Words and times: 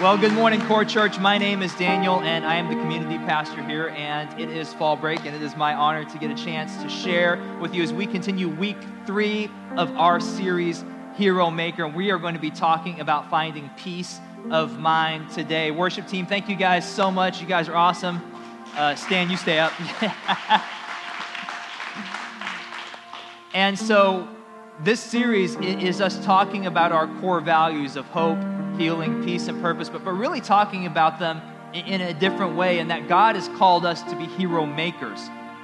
Well, 0.00 0.18
good 0.18 0.32
morning, 0.32 0.60
Core 0.62 0.84
Church. 0.84 1.20
My 1.20 1.38
name 1.38 1.62
is 1.62 1.72
Daniel, 1.76 2.18
and 2.18 2.44
I 2.44 2.56
am 2.56 2.68
the 2.68 2.74
community 2.74 3.16
pastor 3.16 3.62
here. 3.62 3.90
And 3.90 4.28
it 4.40 4.50
is 4.50 4.74
fall 4.74 4.96
break, 4.96 5.24
and 5.24 5.36
it 5.36 5.40
is 5.40 5.54
my 5.54 5.72
honor 5.72 6.04
to 6.04 6.18
get 6.18 6.32
a 6.32 6.34
chance 6.34 6.76
to 6.82 6.88
share 6.88 7.40
with 7.60 7.72
you 7.72 7.84
as 7.84 7.92
we 7.92 8.04
continue 8.08 8.48
week 8.48 8.76
three 9.06 9.48
of 9.76 9.96
our 9.96 10.18
series, 10.18 10.84
Hero 11.14 11.48
Maker. 11.48 11.84
And 11.84 11.94
we 11.94 12.10
are 12.10 12.18
going 12.18 12.34
to 12.34 12.40
be 12.40 12.50
talking 12.50 12.98
about 12.98 13.30
finding 13.30 13.70
peace 13.76 14.18
of 14.50 14.80
mind 14.80 15.30
today. 15.30 15.70
Worship 15.70 16.08
team, 16.08 16.26
thank 16.26 16.48
you 16.48 16.56
guys 16.56 16.86
so 16.86 17.12
much. 17.12 17.40
You 17.40 17.46
guys 17.46 17.68
are 17.68 17.76
awesome. 17.76 18.20
Uh, 18.74 18.96
Stan, 18.96 19.30
you 19.30 19.36
stay 19.36 19.60
up. 19.60 19.72
and 23.54 23.78
so, 23.78 24.26
this 24.80 24.98
series 24.98 25.54
is 25.54 26.00
us 26.00 26.22
talking 26.24 26.66
about 26.66 26.90
our 26.90 27.06
core 27.20 27.40
values 27.40 27.94
of 27.94 28.06
hope 28.06 28.40
healing, 28.78 29.24
peace, 29.24 29.48
and 29.48 29.60
purpose, 29.60 29.88
but, 29.88 30.04
but 30.04 30.12
really 30.12 30.40
talking 30.40 30.86
about 30.86 31.18
them 31.18 31.40
in, 31.72 31.86
in 31.86 32.00
a 32.00 32.14
different 32.14 32.56
way, 32.56 32.78
and 32.78 32.90
that 32.90 33.08
God 33.08 33.34
has 33.34 33.48
called 33.56 33.84
us 33.84 34.02
to 34.02 34.16
be 34.16 34.24
hero 34.24 34.66
makers. 34.66 35.20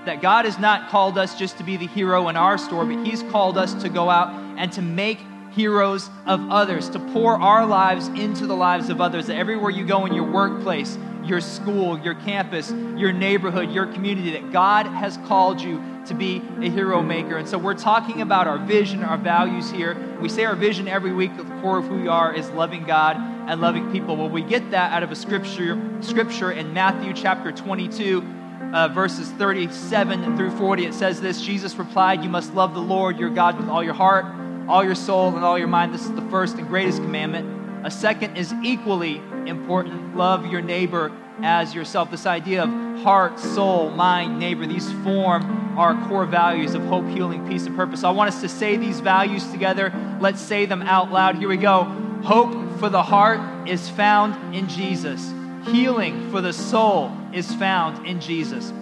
That 0.06 0.23
God 0.23 0.45
has 0.46 0.59
not 0.59 0.88
called 0.88 1.18
us 1.18 1.38
just 1.38 1.59
to 1.59 1.65
be 1.65 1.77
the 1.77 1.87
hero 1.87 2.28
in 2.28 2.37
our 2.37 2.56
story, 2.59 2.96
but 2.96 3.06
He's 3.06 3.23
called 3.24 3.59
us 3.59 3.74
to 3.82 3.88
go 3.88 4.09
out 4.09 4.34
and 4.59 4.73
to 4.73 4.82
make 4.82 5.18
heroes 5.52 6.09
of 6.27 6.41
others, 6.51 6.88
to 6.91 6.98
pour 7.12 7.34
our 7.34 7.66
lives 7.66 8.09
into 8.09 8.46
the 8.46 8.56
lives 8.56 8.88
of 8.88 9.01
others. 9.01 9.27
That 9.27 9.37
everywhere 9.37 9.70
you 9.70 9.84
go 9.84 10.06
in 10.06 10.15
your 10.15 10.30
workplace, 10.30 10.96
your 11.24 11.40
school, 11.40 11.98
your 11.98 12.15
campus, 12.15 12.70
your 12.70 13.12
neighborhood, 13.12 13.70
your 13.70 13.87
community, 13.87 14.30
that 14.32 14.52
God 14.52 14.87
has 14.87 15.16
called 15.18 15.60
you 15.60 15.82
to 16.06 16.14
be 16.14 16.42
a 16.60 16.70
hero 16.70 17.02
maker. 17.02 17.36
And 17.36 17.48
so 17.48 17.59
we're 17.59 17.74
talking 17.74 18.22
about 18.22 18.46
our 18.46 18.59
vision, 18.59 19.02
our 19.02 19.18
values 19.18 19.70
here. 19.70 19.96
We 20.20 20.28
say 20.28 20.45
our 20.45 20.56
vision 20.56 20.88
every 20.88 21.12
week, 21.12 21.36
the 21.36 21.45
core 21.60 21.78
of 21.78 21.86
who 21.86 22.00
we 22.00 22.09
are 22.09 22.34
is 22.34 22.48
loving 22.50 22.84
God 22.84 23.16
and 23.16 23.60
loving 23.60 23.90
people. 23.92 24.16
Well, 24.16 24.28
we 24.28 24.42
get 24.42 24.70
that 24.70 24.92
out 24.92 25.02
of 25.02 25.12
a 25.12 25.16
scripture, 25.16 25.80
scripture 26.00 26.52
in 26.52 26.73
Matthew 26.73 27.12
chapter 27.12 27.52
22. 27.52 28.37
Uh, 28.73 28.87
verses 28.87 29.29
37 29.30 30.37
through 30.37 30.57
40, 30.57 30.87
it 30.87 30.95
says 30.95 31.20
this 31.20 31.42
Jesus 31.42 31.74
replied, 31.74 32.23
You 32.23 32.29
must 32.29 32.54
love 32.54 32.73
the 32.73 32.80
Lord 32.80 33.18
your 33.18 33.30
God 33.30 33.59
with 33.59 33.68
all 33.68 33.82
your 33.82 33.95
heart, 33.95 34.26
all 34.68 34.85
your 34.85 34.95
soul, 34.95 35.35
and 35.35 35.45
all 35.45 35.59
your 35.59 35.66
mind. 35.66 35.92
This 35.92 36.04
is 36.04 36.12
the 36.12 36.23
first 36.30 36.57
and 36.57 36.68
greatest 36.68 36.98
commandment. 36.98 37.85
A 37.85 37.90
second 37.90 38.37
is 38.37 38.52
equally 38.62 39.16
important 39.46 40.16
love 40.16 40.46
your 40.46 40.60
neighbor 40.60 41.10
as 41.43 41.74
yourself. 41.74 42.10
This 42.10 42.27
idea 42.27 42.65
of 42.65 43.02
heart, 43.02 43.38
soul, 43.38 43.91
mind, 43.91 44.38
neighbor, 44.38 44.66
these 44.66 44.91
form 45.05 45.60
our 45.77 45.95
core 46.09 46.27
values 46.27 46.74
of 46.74 46.82
hope, 46.85 47.07
healing, 47.07 47.49
peace, 47.49 47.66
and 47.66 47.77
purpose. 47.77 48.01
So 48.01 48.09
I 48.09 48.13
want 48.13 48.29
us 48.29 48.41
to 48.43 48.49
say 48.49 48.77
these 48.77 49.01
values 49.01 49.51
together. 49.51 49.93
Let's 50.21 50.41
say 50.41 50.66
them 50.66 50.82
out 50.82 51.10
loud. 51.10 51.37
Here 51.37 51.49
we 51.49 51.57
go. 51.57 51.85
Hope 52.23 52.79
for 52.79 52.88
the 52.88 53.02
heart 53.02 53.69
is 53.69 53.88
found 53.88 54.55
in 54.55 54.69
Jesus. 54.69 55.32
Healing 55.66 56.30
for 56.30 56.41
the 56.41 56.52
soul 56.52 57.13
is 57.32 57.54
found 57.54 58.07
in 58.07 58.21
Jesus. 58.21 58.73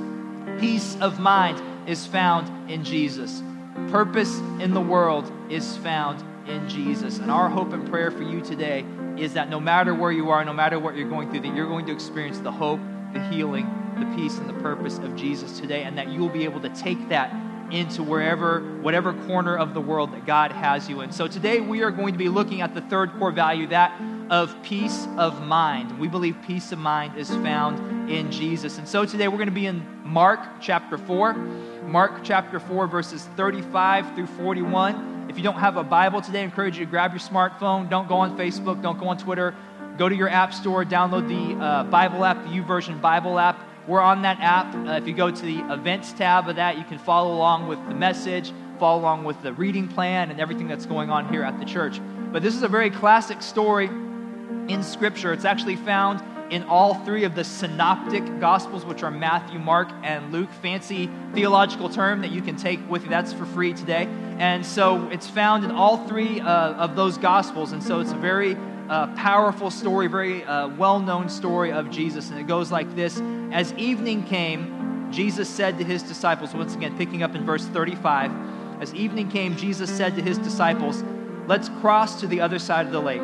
Peace 0.59 0.97
of 1.01 1.21
mind 1.21 1.61
is 1.89 2.07
found 2.07 2.71
in 2.71 2.85
Jesus. 2.85 3.43
Purpose 3.91 4.39
in 4.61 4.73
the 4.75 4.81
world 4.81 5.31
is 5.49 5.77
found 5.79 6.23
in 6.49 6.69
Jesus. 6.69 7.19
And 7.19 7.31
our 7.31 7.49
hope 7.49 7.73
and 7.73 7.89
prayer 7.89 8.11
for 8.11 8.23
you 8.23 8.41
today 8.41 8.85
is 9.17 9.35
that 9.35 9.51
no 9.51 9.61
matter 9.61 9.95
where 9.95 10.13
you 10.13 10.31
are, 10.31 10.45
no 10.45 10.53
matter 10.53 10.79
what 10.79 10.97
you're 10.97 11.09
going 11.09 11.31
through, 11.31 11.41
that 11.41 11.55
you're 11.55 11.67
going 11.67 11.87
to 11.87 11.93
experience 11.93 12.39
the 12.39 12.53
hope, 12.53 12.81
the 13.13 13.21
healing, 13.29 13.69
the 13.99 14.07
peace, 14.17 14.39
and 14.39 14.49
the 14.49 14.61
purpose 14.63 14.99
of 14.99 15.15
Jesus 15.17 15.59
today, 15.59 15.83
and 15.83 15.99
that 15.99 16.09
you 16.09 16.21
will 16.21 16.29
be 16.29 16.45
able 16.45 16.61
to 16.61 16.69
take 16.71 17.09
that 17.09 17.35
into 17.71 18.03
wherever, 18.03 18.61
whatever 18.81 19.13
corner 19.27 19.57
of 19.57 19.75
the 19.75 19.81
world 19.81 20.13
that 20.13 20.25
God 20.25 20.53
has 20.53 20.89
you 20.89 21.03
in. 21.03 21.13
So 21.13 21.29
today 21.29 21.61
we 21.61 21.83
are 21.83 21.91
going 21.91 22.15
to 22.15 22.19
be 22.19 22.29
looking 22.29 22.63
at 22.63 22.75
the 22.75 22.81
third 22.83 23.13
core 23.19 23.33
value, 23.33 23.67
that 23.69 24.01
of 24.31 24.63
peace 24.63 25.07
of 25.17 25.43
mind. 25.43 25.99
We 25.99 26.09
believe 26.09 26.37
peace 26.47 26.73
of 26.73 26.79
mind 26.79 27.19
is 27.19 27.29
found 27.29 28.11
in 28.11 28.31
Jesus. 28.31 28.79
And 28.79 28.89
so 28.89 29.05
today 29.05 29.29
we're 29.29 29.37
going 29.37 29.49
to 29.49 29.55
be 29.55 29.67
in 29.67 29.85
Mark 30.05 30.41
chapter 30.61 30.97
4. 30.97 31.35
Mark 31.35 32.23
chapter 32.23 32.61
4, 32.61 32.87
verses 32.87 33.27
35 33.37 34.15
through 34.15 34.27
41. 34.27 35.18
If 35.29 35.37
you 35.37 35.43
don't 35.43 35.59
have 35.59 35.77
a 35.77 35.85
Bible 35.85 36.23
today, 36.23 36.41
I 36.41 36.45
encourage 36.45 36.79
you 36.79 36.87
to 36.87 36.91
grab 36.91 37.13
your 37.13 37.21
smartphone. 37.21 37.91
Don't 37.91 38.09
go 38.09 38.17
on 38.17 38.39
Facebook, 38.39 38.81
don't 38.81 38.99
go 38.99 39.09
on 39.09 39.19
Twitter. 39.19 39.55
Go 39.99 40.09
to 40.09 40.15
your 40.15 40.31
app 40.31 40.55
store, 40.55 40.87
download 40.87 41.29
the 41.29 41.63
uh, 41.63 41.85
Bible 41.85 42.25
app, 42.25 42.43
the 42.45 42.49
YouVersion 42.49 42.99
Bible 43.03 43.39
app. 43.39 43.63
We're 43.87 44.01
on 44.01 44.23
that 44.23 44.41
app. 44.41 44.75
Uh, 44.75 44.93
if 44.93 45.07
you 45.07 45.13
go 45.13 45.31
to 45.31 45.43
the 45.43 45.59
events 45.71 46.15
tab 46.15 46.49
of 46.49 46.57
that, 46.57 46.79
you 46.79 46.85
can 46.85 46.99
follow 46.99 47.35
along 47.35 47.69
with 47.69 47.79
the 47.89 47.95
message, 47.95 48.53
follow 48.79 49.01
along 49.01 49.25
with 49.25 49.43
the 49.43 49.53
reading 49.53 49.87
plan, 49.87 50.31
and 50.31 50.41
everything 50.41 50.67
that's 50.67 50.87
going 50.87 51.11
on 51.11 51.29
here 51.29 51.43
at 51.43 51.59
the 51.59 51.67
church. 51.67 52.01
But 52.33 52.43
this 52.43 52.55
is 52.55 52.63
a 52.63 52.69
very 52.69 52.91
classic 52.91 53.43
story 53.43 53.87
in 53.87 54.83
Scripture. 54.83 55.35
It's 55.35 55.45
actually 55.45 55.77
found 55.77 56.23
in 56.51 56.65
all 56.65 56.95
three 56.95 57.25
of 57.25 57.35
the 57.35 57.45
synoptic 57.45 58.41
gospels, 58.41 58.85
which 58.85 59.03
are 59.03 59.11
Matthew, 59.11 59.59
Mark, 59.59 59.89
and 60.03 60.33
Luke. 60.33 60.51
Fancy 60.63 61.11
theological 61.35 61.89
term 61.89 62.23
that 62.23 62.31
you 62.31 62.43
can 62.43 62.57
take 62.57 62.79
with 62.91 63.05
you. 63.05 63.09
That's 63.09 63.33
for 63.33 63.45
free 63.47 63.75
today. 63.75 64.09
And 64.39 64.65
so 64.65 65.09
it's 65.11 65.29
found 65.29 65.65
in 65.65 65.71
all 65.71 66.07
three 66.07 66.41
uh, 66.41 66.73
of 66.75 66.97
those 66.97 67.19
gospels. 67.19 67.73
And 67.73 67.83
so 67.83 68.01
it's 68.01 68.13
a 68.13 68.17
very 68.17 68.57
uh, 68.89 69.09
powerful 69.15 69.71
story, 69.71 70.07
very 70.07 70.45
uh, 70.45 70.69
well 70.69 71.01
known 71.01 71.29
story 71.29 71.73
of 71.73 71.91
Jesus. 71.91 72.31
And 72.31 72.39
it 72.39 72.47
goes 72.47 72.73
like 72.73 72.95
this 72.97 73.21
As 73.53 73.73
evening 73.75 74.25
came, 74.25 75.09
Jesus 75.13 75.49
said 75.49 75.79
to 75.79 75.85
his 75.85 76.03
disciples, 76.03 76.55
once 76.55 76.75
again, 76.75 76.97
picking 76.97 77.23
up 77.23 77.35
in 77.35 77.45
verse 77.45 77.65
35, 77.67 78.33
as 78.81 78.95
evening 78.95 79.29
came, 79.29 79.57
Jesus 79.57 79.91
said 79.91 80.15
to 80.17 80.23
his 80.23 80.39
disciples, 80.39 81.03
Let's 81.47 81.69
cross 81.81 82.21
to 82.21 82.27
the 82.27 82.41
other 82.41 82.59
side 82.59 82.87
of 82.87 82.93
the 82.93 83.01
lake. 83.01 83.23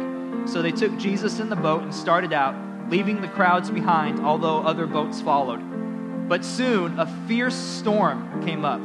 So 0.48 0.62
they 0.62 0.72
took 0.72 0.96
Jesus 0.98 1.40
in 1.40 1.48
the 1.48 1.56
boat 1.56 1.82
and 1.82 1.94
started 1.94 2.32
out 2.32 2.54
leaving 2.88 3.20
the 3.20 3.28
crowds 3.28 3.70
behind, 3.70 4.20
although 4.20 4.60
other 4.60 4.86
boats 4.86 5.20
followed. 5.20 6.28
But 6.28 6.44
soon 6.44 6.98
a 6.98 7.06
fierce 7.26 7.54
storm 7.54 8.44
came 8.44 8.64
up. 8.64 8.80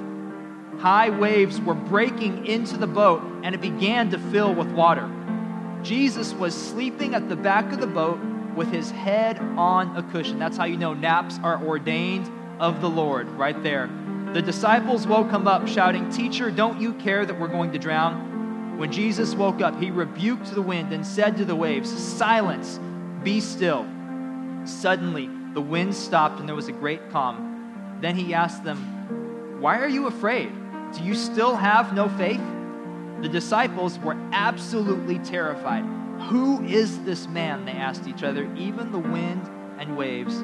High 0.79 1.09
waves 1.09 1.59
were 1.59 1.73
breaking 1.73 2.45
into 2.45 2.77
the 2.77 2.87
boat, 2.87 3.21
and 3.43 3.53
it 3.53 3.61
began 3.61 4.09
to 4.11 4.19
fill 4.19 4.53
with 4.53 4.71
water. 4.71 5.09
Jesus 5.83 6.33
was 6.33 6.55
sleeping 6.55 7.15
at 7.15 7.29
the 7.29 7.35
back 7.35 7.71
of 7.71 7.79
the 7.79 7.87
boat 7.87 8.19
with 8.55 8.71
his 8.71 8.91
head 8.91 9.39
on 9.57 9.95
a 9.95 10.03
cushion. 10.03 10.39
That's 10.39 10.57
how 10.57 10.66
you 10.66 10.77
know 10.77 10.93
naps 10.93 11.39
are 11.43 11.61
ordained 11.63 12.29
of 12.59 12.81
the 12.81 12.89
Lord, 12.89 13.27
right 13.29 13.61
there. 13.63 13.89
The 14.33 14.41
disciples 14.41 15.07
woke 15.07 15.31
him 15.31 15.47
up, 15.47 15.67
shouting, 15.67 16.09
Teacher, 16.09 16.51
don't 16.51 16.79
you 16.79 16.93
care 16.93 17.25
that 17.25 17.39
we're 17.39 17.47
going 17.47 17.71
to 17.71 17.79
drown? 17.79 18.77
When 18.77 18.91
Jesus 18.91 19.33
woke 19.33 19.61
up, 19.61 19.81
he 19.81 19.91
rebuked 19.91 20.53
the 20.53 20.61
wind 20.61 20.93
and 20.93 21.05
said 21.05 21.35
to 21.37 21.45
the 21.45 21.55
waves, 21.55 21.89
Silence 21.89 22.79
be 23.24 23.40
still. 23.40 23.85
Suddenly, 24.66 25.30
the 25.53 25.62
wind 25.62 25.96
stopped 25.96 26.40
and 26.40 26.47
there 26.47 26.56
was 26.56 26.68
a 26.68 26.74
great 26.74 27.09
calm. 27.12 27.97
Then 28.02 28.16
he 28.16 28.34
asked 28.34 28.63
them, 28.63 29.59
Why 29.59 29.80
are 29.80 29.90
you 29.90 30.07
afraid? 30.07 30.52
Do 30.94 31.03
you 31.03 31.16
still 31.16 31.56
have 31.56 31.94
no 31.94 32.09
faith? 32.09 32.41
The 33.22 33.29
disciples 33.29 34.00
were 34.00 34.16
absolutely 34.31 35.19
terrified. 35.19 35.84
Who 36.29 36.63
is 36.66 37.03
this 37.03 37.28
man? 37.28 37.66
They 37.66 37.74
asked 37.74 38.08
each 38.08 38.24
other. 38.24 38.50
Even 38.56 38.91
the 38.91 39.00
wind 39.00 39.50
and 39.78 39.97
waves 39.97 40.35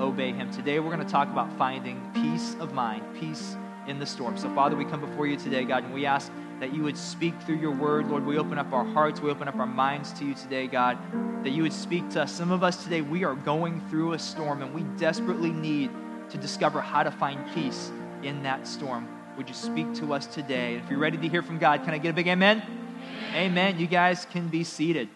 obey 0.00 0.32
him. 0.32 0.50
Today, 0.50 0.78
we're 0.78 0.94
going 0.94 1.04
to 1.04 1.12
talk 1.12 1.28
about 1.28 1.52
finding 1.58 2.00
peace 2.14 2.54
of 2.60 2.72
mind, 2.72 3.02
peace 3.18 3.56
in 3.86 3.98
the 3.98 4.06
storm. 4.06 4.36
So, 4.36 4.52
Father, 4.54 4.76
we 4.76 4.84
come 4.84 5.00
before 5.00 5.26
you 5.26 5.36
today, 5.36 5.64
God, 5.64 5.84
and 5.84 5.92
we 5.92 6.06
ask 6.06 6.30
that 6.60 6.74
you 6.74 6.82
would 6.82 6.96
speak 6.96 7.40
through 7.42 7.56
your 7.56 7.70
word. 7.70 8.08
Lord, 8.08 8.26
we 8.26 8.38
open 8.38 8.58
up 8.58 8.72
our 8.72 8.84
hearts, 8.84 9.20
we 9.20 9.30
open 9.30 9.48
up 9.48 9.56
our 9.56 9.66
minds 9.66 10.12
to 10.14 10.24
you 10.24 10.34
today, 10.34 10.66
God, 10.66 10.98
that 11.44 11.50
you 11.50 11.62
would 11.62 11.72
speak 11.72 12.08
to 12.10 12.22
us. 12.22 12.32
Some 12.32 12.50
of 12.50 12.62
us 12.62 12.82
today, 12.82 13.00
we 13.00 13.24
are 13.24 13.34
going 13.34 13.80
through 13.88 14.14
a 14.14 14.18
storm 14.18 14.62
and 14.62 14.74
we 14.74 14.82
desperately 14.98 15.50
need 15.50 15.90
to 16.30 16.36
discover 16.36 16.80
how 16.80 17.02
to 17.02 17.10
find 17.10 17.38
peace 17.54 17.90
in 18.22 18.42
that 18.42 18.66
storm. 18.66 19.08
Would 19.36 19.48
you 19.48 19.54
speak 19.54 19.94
to 19.94 20.12
us 20.12 20.26
today? 20.26 20.74
If 20.76 20.90
you're 20.90 20.98
ready 20.98 21.16
to 21.16 21.28
hear 21.28 21.42
from 21.42 21.58
God, 21.58 21.84
can 21.84 21.94
I 21.94 21.98
get 21.98 22.10
a 22.10 22.12
big 22.12 22.26
amen? 22.26 22.62
Amen. 23.30 23.36
amen. 23.36 23.78
You 23.78 23.86
guys 23.86 24.26
can 24.26 24.48
be 24.48 24.64
seated. 24.64 25.08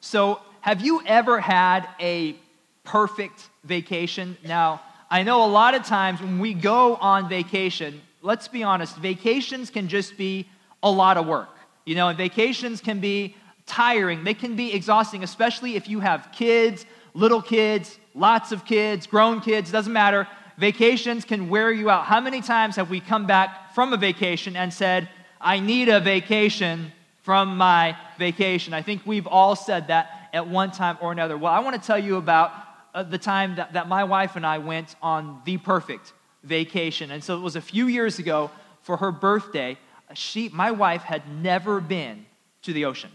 So, 0.00 0.40
have 0.60 0.82
you 0.82 1.00
ever 1.06 1.40
had 1.40 1.88
a 1.98 2.36
perfect 2.84 3.48
vacation? 3.64 4.36
Now, 4.44 4.82
I 5.10 5.22
know 5.22 5.44
a 5.44 5.48
lot 5.48 5.74
of 5.74 5.84
times 5.84 6.20
when 6.20 6.38
we 6.38 6.52
go 6.52 6.96
on 6.96 7.28
vacation, 7.28 8.02
let's 8.22 8.48
be 8.48 8.62
honest, 8.62 8.96
vacations 8.96 9.70
can 9.70 9.88
just 9.88 10.16
be 10.16 10.48
a 10.82 10.90
lot 10.90 11.16
of 11.16 11.26
work. 11.26 11.48
You 11.84 11.94
know, 11.94 12.12
vacations 12.12 12.80
can 12.80 13.00
be 13.00 13.36
tiring, 13.66 14.24
they 14.24 14.34
can 14.34 14.56
be 14.56 14.74
exhausting, 14.74 15.22
especially 15.22 15.76
if 15.76 15.88
you 15.88 16.00
have 16.00 16.30
kids, 16.32 16.86
little 17.14 17.42
kids, 17.42 17.98
lots 18.14 18.52
of 18.52 18.64
kids, 18.64 19.06
grown 19.06 19.40
kids, 19.40 19.70
doesn't 19.70 19.92
matter. 19.92 20.26
Vacations 20.58 21.24
can 21.24 21.48
wear 21.48 21.70
you 21.70 21.88
out. 21.88 22.04
How 22.04 22.20
many 22.20 22.42
times 22.42 22.76
have 22.76 22.90
we 22.90 23.00
come 23.00 23.26
back 23.26 23.74
from 23.74 23.92
a 23.92 23.96
vacation 23.96 24.56
and 24.56 24.72
said, 24.72 25.08
I 25.40 25.60
need 25.60 25.88
a 25.88 26.00
vacation 26.00 26.92
from 27.22 27.56
my 27.56 27.96
vacation? 28.18 28.74
I 28.74 28.82
think 28.82 29.02
we've 29.06 29.26
all 29.26 29.56
said 29.56 29.88
that 29.88 30.28
at 30.32 30.46
one 30.46 30.70
time 30.70 30.98
or 31.00 31.12
another. 31.12 31.38
Well, 31.38 31.52
I 31.52 31.60
want 31.60 31.80
to 31.80 31.86
tell 31.86 31.98
you 31.98 32.16
about 32.16 32.52
uh, 32.94 33.04
the 33.04 33.18
time 33.18 33.56
that, 33.56 33.72
that 33.72 33.88
my 33.88 34.04
wife 34.04 34.36
and 34.36 34.44
I 34.44 34.58
went 34.58 34.96
on 35.00 35.40
the 35.44 35.56
perfect 35.56 36.12
vacation. 36.42 37.10
And 37.10 37.22
so 37.22 37.36
it 37.36 37.40
was 37.40 37.56
a 37.56 37.60
few 37.60 37.86
years 37.86 38.18
ago 38.18 38.50
for 38.82 38.96
her 38.96 39.12
birthday. 39.12 39.76
She, 40.14 40.48
my 40.48 40.70
wife, 40.70 41.02
had 41.02 41.22
never 41.42 41.80
been 41.80 42.26
to 42.62 42.72
the 42.72 42.84
ocean. 42.84 43.10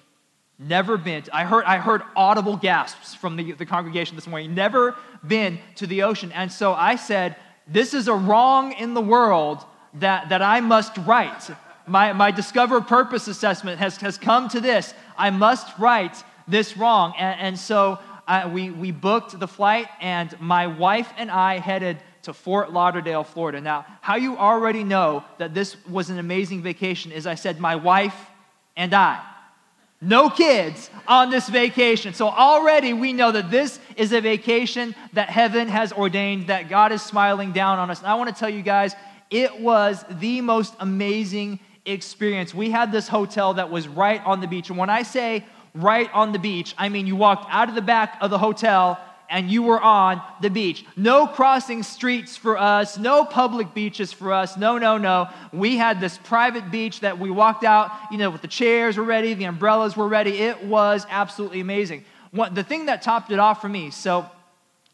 Never 0.57 0.97
been. 0.97 1.23
To, 1.23 1.35
I, 1.35 1.43
heard, 1.43 1.65
I 1.65 1.77
heard 1.77 2.01
audible 2.15 2.55
gasps 2.55 3.13
from 3.13 3.35
the, 3.35 3.51
the 3.53 3.65
congregation 3.65 4.15
this 4.15 4.27
morning. 4.27 4.55
Never 4.55 4.95
been 5.25 5.59
to 5.75 5.87
the 5.87 6.03
ocean. 6.03 6.31
And 6.31 6.51
so 6.51 6.73
I 6.73 6.95
said, 6.95 7.35
This 7.67 7.93
is 7.93 8.07
a 8.07 8.13
wrong 8.13 8.71
in 8.73 8.93
the 8.93 9.01
world 9.01 9.65
that, 9.95 10.29
that 10.29 10.41
I 10.41 10.61
must 10.61 10.97
write. 10.99 11.49
My, 11.87 12.13
my 12.13 12.31
Discover 12.31 12.81
Purpose 12.81 13.27
assessment 13.27 13.79
has, 13.79 13.97
has 13.97 14.17
come 14.17 14.47
to 14.49 14.61
this. 14.61 14.93
I 15.17 15.29
must 15.29 15.77
write 15.77 16.23
this 16.47 16.77
wrong. 16.77 17.13
And, 17.17 17.39
and 17.39 17.59
so 17.59 17.99
I, 18.27 18.47
we, 18.47 18.71
we 18.71 18.91
booked 18.91 19.39
the 19.39 19.47
flight, 19.47 19.87
and 20.01 20.39
my 20.39 20.67
wife 20.67 21.11
and 21.17 21.29
I 21.29 21.59
headed 21.59 21.97
to 22.25 22.33
Fort 22.33 22.71
Lauderdale, 22.71 23.23
Florida. 23.23 23.61
Now, 23.61 23.85
how 24.01 24.15
you 24.15 24.37
already 24.37 24.83
know 24.83 25.23
that 25.37 25.53
this 25.53 25.77
was 25.87 26.09
an 26.09 26.19
amazing 26.19 26.61
vacation 26.61 27.11
is 27.11 27.25
I 27.25 27.35
said, 27.35 27.59
my 27.59 27.75
wife 27.75 28.29
and 28.75 28.93
I. 28.93 29.23
No 30.01 30.29
kids 30.29 30.89
on 31.07 31.29
this 31.29 31.49
vacation. 31.49 32.13
So 32.13 32.27
already 32.27 32.93
we 32.93 33.13
know 33.13 33.31
that 33.31 33.49
this 33.49 33.79
is 33.95 34.11
a 34.11 34.21
vacation 34.21 34.93
that 35.13 35.29
heaven 35.29 35.67
has 35.67 35.93
ordained, 35.93 36.47
that 36.47 36.69
God 36.69 36.91
is 36.91 37.01
smiling 37.01 37.53
down 37.53 37.79
on 37.79 37.89
us. 37.89 37.99
And 37.99 38.07
I 38.07 38.15
want 38.15 38.29
to 38.29 38.39
tell 38.39 38.49
you 38.49 38.61
guys, 38.61 38.93
it 39.31 39.59
was 39.59 40.03
the 40.09 40.41
most 40.41 40.75
amazing 40.79 41.59
experience. 41.85 42.53
We 42.53 42.69
had 42.71 42.91
this 42.91 43.07
hotel 43.07 43.55
that 43.55 43.71
was 43.71 43.87
right 43.87 44.23
on 44.25 44.41
the 44.41 44.47
beach. 44.47 44.69
And 44.69 44.77
when 44.77 44.89
I 44.89 45.03
say 45.03 45.45
right 45.73 46.09
on 46.13 46.33
the 46.33 46.39
beach, 46.39 46.75
I 46.77 46.89
mean 46.89 47.07
you 47.07 47.15
walked 47.15 47.47
out 47.49 47.69
of 47.69 47.75
the 47.75 47.81
back 47.81 48.17
of 48.21 48.29
the 48.29 48.37
hotel 48.37 48.99
and 49.29 49.49
you 49.49 49.63
were 49.63 49.81
on 49.81 50.21
the 50.41 50.49
beach. 50.49 50.85
No 50.95 51.27
crossing 51.27 51.83
streets 51.83 52.37
for 52.37 52.57
us, 52.57 52.97
no 52.97 53.25
public 53.25 53.73
beaches 53.73 54.11
for 54.13 54.33
us. 54.33 54.57
No, 54.57 54.77
no, 54.77 54.97
no. 54.97 55.29
We 55.51 55.77
had 55.77 55.99
this 55.99 56.17
private 56.17 56.71
beach 56.71 56.99
that 57.01 57.19
we 57.19 57.29
walked 57.31 57.63
out, 57.63 57.91
you 58.11 58.17
know, 58.17 58.29
with 58.29 58.41
the 58.41 58.47
chairs 58.47 58.97
were 58.97 59.03
ready, 59.03 59.33
the 59.33 59.45
umbrellas 59.45 59.97
were 59.97 60.07
ready. 60.07 60.37
It 60.39 60.63
was 60.63 61.05
absolutely 61.09 61.59
amazing. 61.61 62.05
The 62.33 62.63
thing 62.63 62.87
that 62.87 63.01
topped 63.01 63.31
it 63.31 63.39
off 63.39 63.61
for 63.61 63.69
me, 63.69 63.91
so 63.91 64.25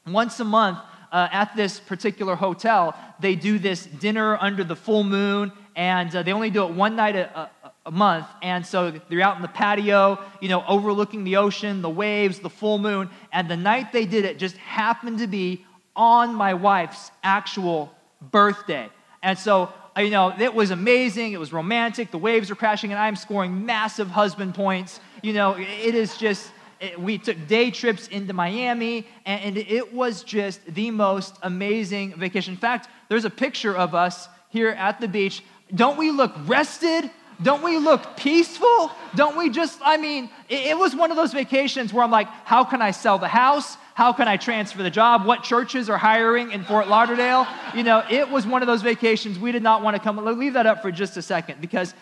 once 0.07 0.39
a 0.39 0.45
month 0.45 0.79
uh, 1.11 1.27
at 1.31 1.55
this 1.55 1.79
particular 1.79 2.35
hotel, 2.35 2.95
they 3.19 3.35
do 3.35 3.59
this 3.59 3.85
dinner 3.85 4.37
under 4.37 4.63
the 4.63 4.75
full 4.75 5.03
moon, 5.03 5.51
and 5.75 6.15
uh, 6.15 6.23
they 6.23 6.33
only 6.33 6.49
do 6.49 6.63
it 6.65 6.71
one 6.71 6.95
night 6.95 7.15
a 7.15 7.49
a 7.85 7.91
month. 7.91 8.27
And 8.41 8.65
so 8.65 8.91
they're 9.09 9.21
out 9.21 9.35
in 9.35 9.41
the 9.41 9.47
patio, 9.47 10.19
you 10.39 10.49
know, 10.49 10.63
overlooking 10.67 11.23
the 11.23 11.37
ocean, 11.37 11.81
the 11.81 11.89
waves, 11.89 12.39
the 12.39 12.49
full 12.49 12.77
moon. 12.77 13.09
And 13.33 13.49
the 13.49 13.57
night 13.57 13.91
they 13.91 14.05
did 14.05 14.25
it 14.25 14.37
just 14.37 14.57
happened 14.57 15.19
to 15.19 15.27
be 15.27 15.65
on 15.95 16.33
my 16.33 16.53
wife's 16.53 17.11
actual 17.23 17.93
birthday. 18.31 18.89
And 19.23 19.37
so, 19.37 19.71
you 19.97 20.09
know, 20.09 20.33
it 20.39 20.53
was 20.53 20.71
amazing. 20.71 21.33
It 21.33 21.39
was 21.39 21.51
romantic. 21.51 22.11
The 22.11 22.17
waves 22.17 22.49
are 22.49 22.55
crashing, 22.55 22.91
and 22.91 22.99
I'm 22.99 23.15
scoring 23.15 23.65
massive 23.65 24.07
husband 24.07 24.55
points. 24.55 24.99
You 25.21 25.33
know, 25.33 25.55
it 25.57 25.95
is 25.95 26.17
just. 26.17 26.51
It, 26.79 26.99
we 26.99 27.19
took 27.19 27.37
day 27.47 27.69
trips 27.69 28.07
into 28.07 28.33
Miami, 28.33 29.05
and, 29.27 29.43
and 29.43 29.57
it 29.57 29.93
was 29.93 30.23
just 30.23 30.65
the 30.65 30.89
most 30.89 31.35
amazing 31.43 32.15
vacation. 32.15 32.53
In 32.55 32.59
fact, 32.59 32.89
there's 33.07 33.25
a 33.25 33.29
picture 33.29 33.75
of 33.75 33.93
us 33.93 34.27
here 34.49 34.69
at 34.69 34.99
the 34.99 35.07
beach. 35.07 35.43
Don't 35.75 35.97
we 35.97 36.09
look 36.09 36.33
rested? 36.47 37.11
Don't 37.43 37.63
we 37.63 37.77
look 37.77 38.17
peaceful? 38.17 38.91
Don't 39.15 39.37
we 39.37 39.49
just, 39.49 39.79
I 39.83 39.97
mean, 39.97 40.29
it, 40.47 40.67
it, 40.67 40.77
was 40.77 40.95
one 40.95 41.09
of 41.11 41.17
those 41.17 41.33
vacations 41.33 41.91
where 41.91 42.03
I'm 42.03 42.11
like, 42.11 42.27
how 42.27 42.63
can 42.63 42.81
I 42.81 42.91
sell 42.91 43.17
the 43.17 43.27
house? 43.27 43.77
How 43.95 44.13
can 44.13 44.27
I 44.27 44.37
transfer 44.37 44.83
the 44.83 44.91
job? 44.91 45.25
What 45.25 45.43
churches 45.43 45.89
are 45.89 45.97
hiring 45.97 46.51
in 46.51 46.63
Fort 46.63 46.87
Lauderdale? 46.87 47.47
You 47.75 47.83
know, 47.83 48.03
it 48.09 48.29
was 48.29 48.45
one 48.45 48.61
of 48.61 48.67
those 48.67 48.81
vacations 48.81 49.39
we 49.39 49.51
did 49.51 49.63
not 49.63 49.81
want 49.81 49.95
to 49.95 50.01
come. 50.01 50.17
Leave 50.17 50.53
that 50.53 50.65
up 50.65 50.81
for 50.81 50.91
just 50.91 51.17
a 51.17 51.21
second 51.21 51.61
because 51.61 51.93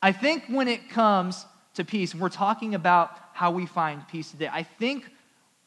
I 0.00 0.12
think 0.12 0.44
when 0.48 0.68
it 0.68 0.88
comes 0.90 1.44
to 1.74 1.84
peace, 1.84 2.14
we're 2.14 2.28
talking 2.28 2.74
about 2.74 3.10
how 3.32 3.50
we 3.50 3.66
find 3.66 4.06
peace 4.08 4.30
today. 4.30 4.48
I 4.52 4.62
think 4.62 5.10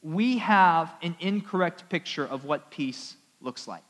we 0.01 0.37
have 0.37 0.93
an 1.01 1.15
incorrect 1.19 1.89
picture 1.89 2.25
of 2.25 2.45
what 2.45 2.71
peace 2.71 3.15
looks 3.41 3.67
like. 3.67 3.83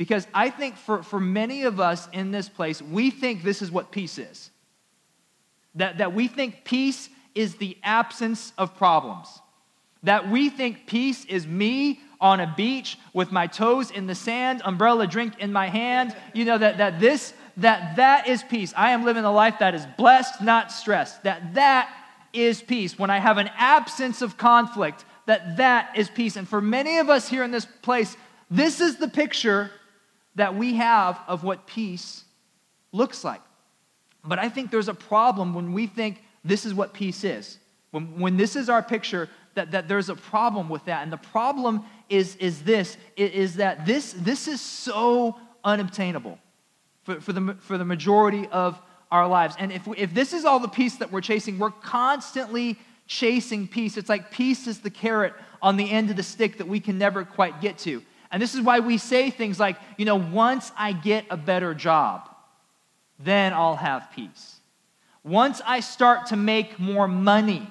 Because 0.00 0.26
I 0.32 0.48
think 0.48 0.78
for, 0.78 1.02
for 1.02 1.20
many 1.20 1.64
of 1.64 1.78
us 1.78 2.08
in 2.14 2.30
this 2.30 2.48
place, 2.48 2.80
we 2.80 3.10
think 3.10 3.42
this 3.42 3.60
is 3.60 3.70
what 3.70 3.92
peace 3.92 4.16
is. 4.16 4.50
That, 5.74 5.98
that 5.98 6.14
we 6.14 6.26
think 6.26 6.64
peace 6.64 7.10
is 7.34 7.56
the 7.56 7.76
absence 7.82 8.54
of 8.56 8.78
problems. 8.78 9.28
That 10.04 10.30
we 10.30 10.48
think 10.48 10.86
peace 10.86 11.26
is 11.26 11.46
me 11.46 12.00
on 12.18 12.40
a 12.40 12.50
beach 12.56 12.98
with 13.12 13.30
my 13.30 13.46
toes 13.46 13.90
in 13.90 14.06
the 14.06 14.14
sand, 14.14 14.62
umbrella 14.64 15.06
drink 15.06 15.34
in 15.38 15.52
my 15.52 15.66
hand. 15.66 16.16
You 16.32 16.46
know, 16.46 16.56
that, 16.56 16.78
that 16.78 16.98
this, 16.98 17.34
that 17.58 17.96
that 17.96 18.26
is 18.26 18.42
peace. 18.42 18.72
I 18.74 18.92
am 18.92 19.04
living 19.04 19.24
a 19.24 19.30
life 19.30 19.58
that 19.58 19.74
is 19.74 19.84
blessed, 19.98 20.40
not 20.40 20.72
stressed. 20.72 21.24
That 21.24 21.52
that 21.52 21.94
is 22.32 22.62
peace. 22.62 22.98
When 22.98 23.10
I 23.10 23.18
have 23.18 23.36
an 23.36 23.50
absence 23.54 24.22
of 24.22 24.38
conflict, 24.38 25.04
that 25.26 25.58
that 25.58 25.90
is 25.94 26.08
peace. 26.08 26.36
And 26.36 26.48
for 26.48 26.62
many 26.62 26.96
of 27.00 27.10
us 27.10 27.28
here 27.28 27.44
in 27.44 27.50
this 27.50 27.66
place, 27.66 28.16
this 28.50 28.80
is 28.80 28.96
the 28.96 29.06
picture 29.06 29.70
that 30.34 30.54
we 30.54 30.74
have 30.74 31.20
of 31.26 31.44
what 31.44 31.66
peace 31.66 32.24
looks 32.92 33.24
like. 33.24 33.40
But 34.24 34.38
I 34.38 34.48
think 34.48 34.70
there's 34.70 34.88
a 34.88 34.94
problem 34.94 35.54
when 35.54 35.72
we 35.72 35.86
think 35.86 36.22
this 36.44 36.64
is 36.64 36.74
what 36.74 36.92
peace 36.92 37.24
is. 37.24 37.58
When, 37.90 38.20
when 38.20 38.36
this 38.36 38.56
is 38.56 38.68
our 38.68 38.82
picture, 38.82 39.28
that, 39.54 39.72
that 39.72 39.88
there's 39.88 40.08
a 40.08 40.14
problem 40.14 40.68
with 40.68 40.84
that. 40.84 41.02
And 41.02 41.12
the 41.12 41.16
problem 41.16 41.84
is, 42.08 42.36
is 42.36 42.62
this, 42.62 42.96
is 43.16 43.56
that 43.56 43.86
this, 43.86 44.12
this 44.12 44.46
is 44.48 44.60
so 44.60 45.38
unobtainable 45.64 46.38
for, 47.02 47.20
for, 47.20 47.32
the, 47.32 47.56
for 47.60 47.78
the 47.78 47.84
majority 47.84 48.46
of 48.48 48.80
our 49.10 49.26
lives. 49.26 49.56
And 49.58 49.72
if, 49.72 49.88
if 49.96 50.14
this 50.14 50.32
is 50.32 50.44
all 50.44 50.60
the 50.60 50.68
peace 50.68 50.96
that 50.96 51.10
we're 51.10 51.20
chasing, 51.20 51.58
we're 51.58 51.70
constantly 51.70 52.78
chasing 53.06 53.66
peace. 53.66 53.96
It's 53.96 54.08
like 54.08 54.30
peace 54.30 54.66
is 54.66 54.80
the 54.80 54.90
carrot 54.90 55.34
on 55.60 55.76
the 55.76 55.90
end 55.90 56.10
of 56.10 56.16
the 56.16 56.22
stick 56.22 56.58
that 56.58 56.68
we 56.68 56.78
can 56.78 56.96
never 56.96 57.24
quite 57.24 57.60
get 57.60 57.76
to. 57.78 58.02
And 58.30 58.42
this 58.42 58.54
is 58.54 58.60
why 58.60 58.80
we 58.80 58.98
say 58.98 59.30
things 59.30 59.58
like, 59.58 59.76
you 59.96 60.04
know, 60.04 60.16
once 60.16 60.70
I 60.76 60.92
get 60.92 61.24
a 61.30 61.36
better 61.36 61.74
job, 61.74 62.28
then 63.18 63.52
I'll 63.52 63.76
have 63.76 64.10
peace. 64.14 64.56
Once 65.24 65.60
I 65.66 65.80
start 65.80 66.26
to 66.26 66.36
make 66.36 66.78
more 66.78 67.08
money, 67.08 67.68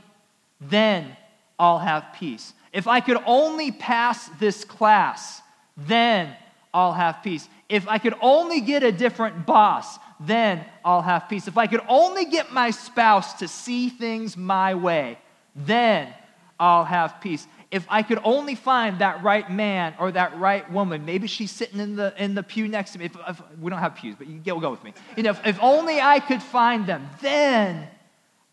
then 0.62 1.16
I'll 1.58 1.80
have 1.80 2.14
peace. 2.14 2.54
If 2.72 2.88
I 2.88 3.00
could 3.00 3.18
only 3.26 3.72
pass 3.72 4.28
this 4.40 4.64
class, 4.64 5.42
then 5.76 6.36
I'll 6.74 6.94
have 6.94 7.24
peace. 7.24 7.48
If 7.68 7.88
I 7.88 7.98
could 7.98 8.16
only 8.22 8.62
get 8.62 8.84
a 8.84 8.92
different 8.92 9.46
boss, 9.46 9.98
then 10.20 10.64
I'll 10.84 11.02
have 11.02 11.30
peace. 11.30 11.48
If 11.48 11.58
I 11.58 11.68
could 11.68 11.82
only 11.88 12.26
get 12.26 12.52
my 12.52 12.72
spouse 12.72 13.34
to 13.36 13.48
see 13.48 13.90
things 13.90 14.38
my 14.38 14.76
way, 14.76 15.18
then 15.56 16.14
I'll 16.60 16.86
have 16.86 17.22
peace 17.22 17.48
if 17.72 17.86
I 17.88 18.02
could 18.02 18.20
only 18.24 18.56
find 18.56 19.00
that 19.00 19.24
right 19.24 19.50
man 19.52 19.94
or 20.00 20.12
that 20.12 20.38
right 20.40 20.70
woman, 20.72 21.06
maybe 21.06 21.28
she's 21.28 21.52
sitting 21.52 21.80
in 21.80 21.96
the, 21.96 22.14
in 22.18 22.34
the 22.34 22.42
pew 22.42 22.68
next 22.68 22.94
to 22.94 23.00
me. 23.00 23.06
If, 23.06 23.16
if, 23.28 23.42
we 23.60 23.70
don't 23.70 23.80
have 23.80 23.96
pews, 23.96 24.16
but 24.18 24.28
you 24.28 24.42
will 24.46 24.60
go 24.60 24.72
with 24.72 24.84
me. 24.84 24.94
You 25.16 25.24
know, 25.24 25.32
if, 25.32 25.46
if 25.46 25.60
only 25.62 26.02
I 26.02 26.20
could 26.20 26.42
find 26.42 26.88
them, 26.88 27.08
then 27.22 27.88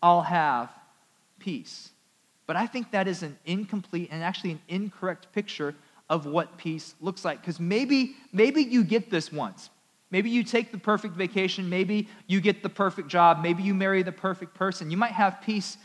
I'll 0.03 0.21
have 0.21 0.69
peace. 1.39 1.89
But 2.45 2.57
I 2.57 2.67
think 2.67 2.91
that 2.91 3.07
is 3.07 3.23
an 3.23 3.37
incomplete 3.45 4.09
and 4.11 4.23
actually 4.23 4.51
an 4.51 4.61
incorrect 4.67 5.31
picture 5.33 5.73
of 6.09 6.27
what 6.27 6.57
peace 6.57 6.93
looks 7.01 7.25
like. 7.25 7.41
Because 7.41 7.59
maybe, 7.59 8.15
maybe 8.31 8.61
you 8.61 8.83
get 8.83 9.09
this 9.09 9.31
once. 9.31 9.71
Maybe 10.11 10.29
you 10.29 10.43
take 10.43 10.71
the 10.71 10.77
perfect 10.77 11.15
vacation. 11.15 11.69
Maybe 11.69 12.07
you 12.27 12.39
get 12.39 12.61
the 12.61 12.69
perfect 12.69 13.07
job. 13.07 13.41
Maybe 13.41 13.63
you 13.63 13.73
marry 13.73 14.03
the 14.03 14.11
perfect 14.11 14.53
person. 14.53 14.91
You 14.91 14.95
might 14.95 15.11
have 15.11 15.41
peace, 15.41 15.75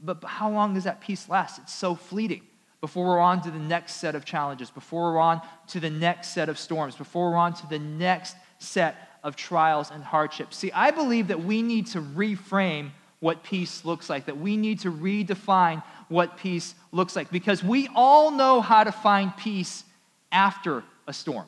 but 0.00 0.24
how 0.24 0.50
long 0.50 0.74
does 0.74 0.84
that 0.84 1.02
peace 1.02 1.28
last? 1.28 1.58
It's 1.58 1.74
so 1.74 1.94
fleeting 1.94 2.42
before 2.80 3.06
we're 3.06 3.18
on 3.18 3.42
to 3.42 3.50
the 3.50 3.58
next 3.58 3.94
set 3.96 4.14
of 4.14 4.24
challenges, 4.24 4.70
before 4.70 5.12
we're 5.12 5.20
on 5.20 5.40
to 5.68 5.80
the 5.80 5.90
next 5.90 6.28
set 6.28 6.48
of 6.48 6.58
storms, 6.58 6.96
before 6.96 7.30
we're 7.30 7.36
on 7.36 7.52
to 7.54 7.66
the 7.68 7.78
next 7.78 8.36
set 8.58 8.96
of 9.22 9.36
trials 9.36 9.90
and 9.90 10.02
hardships. 10.02 10.56
See, 10.56 10.72
I 10.72 10.90
believe 10.90 11.28
that 11.28 11.44
we 11.44 11.62
need 11.62 11.86
to 11.88 12.00
reframe 12.00 12.90
what 13.20 13.42
peace 13.42 13.84
looks 13.84 14.08
like, 14.08 14.26
that 14.26 14.38
we 14.38 14.56
need 14.56 14.80
to 14.80 14.90
redefine 14.90 15.82
what 16.08 16.38
peace 16.38 16.74
looks 16.90 17.14
like, 17.14 17.30
because 17.30 17.62
we 17.62 17.88
all 17.94 18.30
know 18.30 18.62
how 18.62 18.82
to 18.82 18.92
find 18.92 19.36
peace 19.36 19.84
after 20.32 20.82
a 21.06 21.12
storm. 21.12 21.46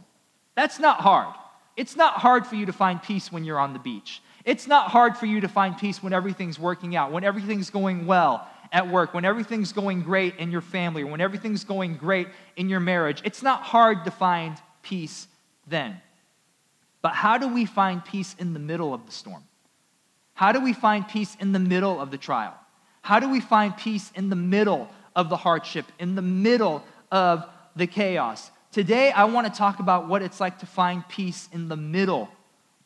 That's 0.54 0.78
not 0.78 1.00
hard. 1.00 1.34
It's 1.76 1.96
not 1.96 2.14
hard 2.14 2.46
for 2.46 2.56
you 2.56 2.66
to 2.66 2.72
find 2.74 3.02
peace 3.02 3.32
when 3.32 3.44
you're 3.44 3.58
on 3.58 3.72
the 3.72 3.78
beach. 3.78 4.20
It's 4.44 4.66
not 4.66 4.90
hard 4.90 5.16
for 5.16 5.24
you 5.24 5.40
to 5.40 5.48
find 5.48 5.78
peace 5.78 6.02
when 6.02 6.12
everything's 6.12 6.58
working 6.58 6.94
out, 6.94 7.10
when 7.10 7.24
everything's 7.24 7.70
going 7.70 8.06
well, 8.06 8.46
at 8.72 8.88
work, 8.88 9.12
when 9.12 9.24
everything's 9.24 9.72
going 9.72 10.02
great 10.02 10.36
in 10.36 10.50
your 10.50 10.62
family, 10.62 11.02
or 11.02 11.06
when 11.06 11.20
everything's 11.20 11.62
going 11.62 11.96
great 11.96 12.26
in 12.56 12.70
your 12.70 12.80
marriage, 12.80 13.20
it's 13.24 13.42
not 13.42 13.62
hard 13.62 14.04
to 14.06 14.10
find 14.10 14.56
peace 14.82 15.28
then. 15.66 16.00
But 17.02 17.12
how 17.12 17.36
do 17.36 17.48
we 17.48 17.66
find 17.66 18.04
peace 18.04 18.34
in 18.38 18.54
the 18.54 18.58
middle 18.58 18.94
of 18.94 19.04
the 19.04 19.12
storm? 19.12 19.44
How 20.34 20.52
do 20.52 20.60
we 20.60 20.72
find 20.72 21.06
peace 21.06 21.36
in 21.38 21.52
the 21.52 21.58
middle 21.58 22.00
of 22.00 22.10
the 22.10 22.16
trial? 22.16 22.54
How 23.02 23.20
do 23.20 23.28
we 23.30 23.40
find 23.40 23.76
peace 23.76 24.10
in 24.14 24.30
the 24.30 24.36
middle 24.36 24.88
of 25.14 25.28
the 25.28 25.36
hardship, 25.36 25.84
in 25.98 26.14
the 26.14 26.22
middle 26.22 26.82
of 27.10 27.44
the 27.76 27.86
chaos? 27.86 28.50
Today, 28.70 29.10
I 29.10 29.24
want 29.24 29.52
to 29.52 29.52
talk 29.52 29.80
about 29.80 30.08
what 30.08 30.22
it's 30.22 30.40
like 30.40 30.60
to 30.60 30.66
find 30.66 31.06
peace 31.08 31.48
in 31.52 31.68
the 31.68 31.76
middle 31.76 32.30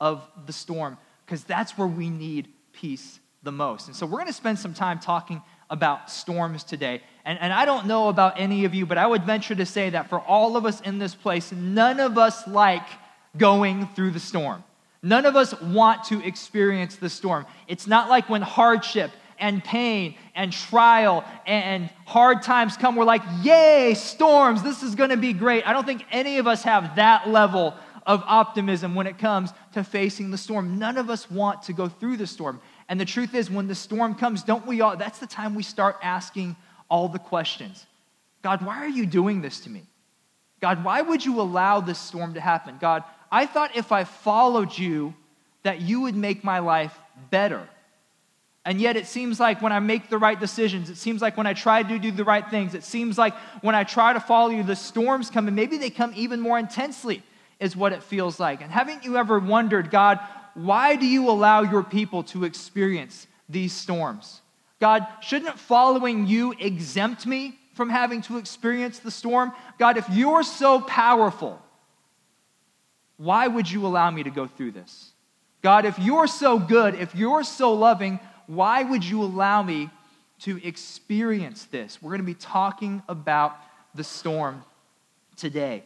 of 0.00 0.28
the 0.46 0.52
storm, 0.52 0.98
because 1.24 1.44
that's 1.44 1.78
where 1.78 1.86
we 1.86 2.10
need 2.10 2.48
peace 2.72 3.20
the 3.44 3.52
most. 3.52 3.86
And 3.86 3.94
so, 3.94 4.06
we're 4.06 4.18
going 4.18 4.26
to 4.26 4.32
spend 4.32 4.58
some 4.58 4.74
time 4.74 4.98
talking 4.98 5.40
about 5.70 6.10
storms 6.10 6.64
today. 6.64 7.02
And, 7.24 7.38
and 7.40 7.52
I 7.52 7.64
don't 7.64 7.86
know 7.86 8.08
about 8.08 8.38
any 8.38 8.64
of 8.64 8.74
you, 8.74 8.86
but 8.86 8.98
I 8.98 9.06
would 9.06 9.24
venture 9.24 9.54
to 9.54 9.66
say 9.66 9.90
that 9.90 10.08
for 10.08 10.20
all 10.20 10.56
of 10.56 10.64
us 10.64 10.80
in 10.80 10.98
this 10.98 11.14
place, 11.14 11.52
none 11.52 12.00
of 12.00 12.18
us 12.18 12.46
like 12.46 12.86
going 13.36 13.88
through 13.88 14.12
the 14.12 14.20
storm. 14.20 14.62
None 15.02 15.26
of 15.26 15.36
us 15.36 15.60
want 15.60 16.04
to 16.04 16.24
experience 16.24 16.96
the 16.96 17.10
storm. 17.10 17.46
It's 17.68 17.86
not 17.86 18.08
like 18.08 18.28
when 18.28 18.42
hardship 18.42 19.10
and 19.38 19.62
pain 19.62 20.14
and 20.34 20.52
trial 20.52 21.24
and 21.46 21.90
hard 22.06 22.42
times 22.42 22.76
come, 22.76 22.96
we're 22.96 23.04
like, 23.04 23.22
yay, 23.42 23.94
storms, 23.94 24.62
this 24.62 24.82
is 24.82 24.94
gonna 24.94 25.16
be 25.16 25.32
great. 25.32 25.66
I 25.66 25.72
don't 25.72 25.86
think 25.86 26.04
any 26.10 26.38
of 26.38 26.46
us 26.46 26.62
have 26.62 26.96
that 26.96 27.28
level 27.28 27.74
of 28.06 28.22
optimism 28.26 28.94
when 28.94 29.06
it 29.06 29.18
comes 29.18 29.52
to 29.72 29.82
facing 29.82 30.30
the 30.30 30.38
storm. 30.38 30.78
None 30.78 30.96
of 30.96 31.10
us 31.10 31.30
want 31.30 31.64
to 31.64 31.72
go 31.72 31.88
through 31.88 32.16
the 32.16 32.26
storm. 32.26 32.60
And 32.88 33.00
the 33.00 33.04
truth 33.04 33.34
is, 33.34 33.50
when 33.50 33.66
the 33.66 33.74
storm 33.74 34.14
comes, 34.14 34.42
don't 34.42 34.66
we 34.66 34.80
all, 34.80 34.96
that's 34.96 35.18
the 35.18 35.26
time 35.26 35.54
we 35.54 35.62
start 35.62 35.96
asking 36.02 36.56
all 36.88 37.08
the 37.08 37.18
questions. 37.18 37.84
God, 38.42 38.64
why 38.64 38.76
are 38.78 38.88
you 38.88 39.06
doing 39.06 39.42
this 39.42 39.60
to 39.60 39.70
me? 39.70 39.82
God, 40.60 40.84
why 40.84 41.02
would 41.02 41.24
you 41.24 41.40
allow 41.40 41.80
this 41.80 41.98
storm 41.98 42.34
to 42.34 42.40
happen? 42.40 42.78
God, 42.80 43.02
I 43.30 43.46
thought 43.46 43.76
if 43.76 43.92
I 43.92 44.04
followed 44.04 44.76
you, 44.76 45.14
that 45.64 45.80
you 45.80 46.02
would 46.02 46.14
make 46.14 46.44
my 46.44 46.60
life 46.60 46.96
better. 47.30 47.68
And 48.64 48.80
yet, 48.80 48.96
it 48.96 49.06
seems 49.06 49.38
like 49.38 49.62
when 49.62 49.72
I 49.72 49.80
make 49.80 50.08
the 50.08 50.18
right 50.18 50.38
decisions, 50.38 50.90
it 50.90 50.96
seems 50.96 51.22
like 51.22 51.36
when 51.36 51.46
I 51.46 51.54
try 51.54 51.82
to 51.82 51.98
do 51.98 52.10
the 52.10 52.24
right 52.24 52.48
things, 52.48 52.74
it 52.74 52.82
seems 52.84 53.16
like 53.16 53.34
when 53.62 53.74
I 53.74 53.84
try 53.84 54.12
to 54.12 54.20
follow 54.20 54.50
you, 54.50 54.62
the 54.62 54.76
storms 54.76 55.30
come, 55.30 55.46
and 55.46 55.54
maybe 55.54 55.76
they 55.76 55.90
come 55.90 56.12
even 56.16 56.40
more 56.40 56.58
intensely, 56.58 57.22
is 57.60 57.76
what 57.76 57.92
it 57.92 58.02
feels 58.02 58.40
like. 58.40 58.62
And 58.62 58.70
haven't 58.70 59.04
you 59.04 59.16
ever 59.16 59.38
wondered, 59.38 59.90
God, 59.90 60.18
why 60.56 60.96
do 60.96 61.06
you 61.06 61.28
allow 61.28 61.60
your 61.60 61.84
people 61.84 62.22
to 62.24 62.44
experience 62.44 63.26
these 63.48 63.74
storms? 63.74 64.40
God, 64.80 65.06
shouldn't 65.20 65.58
following 65.58 66.26
you 66.26 66.54
exempt 66.58 67.26
me 67.26 67.58
from 67.74 67.90
having 67.90 68.22
to 68.22 68.38
experience 68.38 68.98
the 68.98 69.10
storm? 69.10 69.52
God, 69.78 69.98
if 69.98 70.08
you're 70.08 70.42
so 70.42 70.80
powerful, 70.80 71.60
why 73.18 73.46
would 73.46 73.70
you 73.70 73.86
allow 73.86 74.10
me 74.10 74.22
to 74.22 74.30
go 74.30 74.46
through 74.46 74.72
this? 74.72 75.12
God, 75.60 75.84
if 75.84 75.98
you're 75.98 76.26
so 76.26 76.58
good, 76.58 76.94
if 76.94 77.14
you're 77.14 77.44
so 77.44 77.74
loving, 77.74 78.18
why 78.46 78.82
would 78.82 79.04
you 79.04 79.22
allow 79.22 79.62
me 79.62 79.90
to 80.40 80.58
experience 80.66 81.64
this? 81.66 82.00
We're 82.00 82.10
going 82.10 82.20
to 82.20 82.26
be 82.26 82.34
talking 82.34 83.02
about 83.08 83.56
the 83.94 84.04
storm 84.04 84.64
today. 85.36 85.84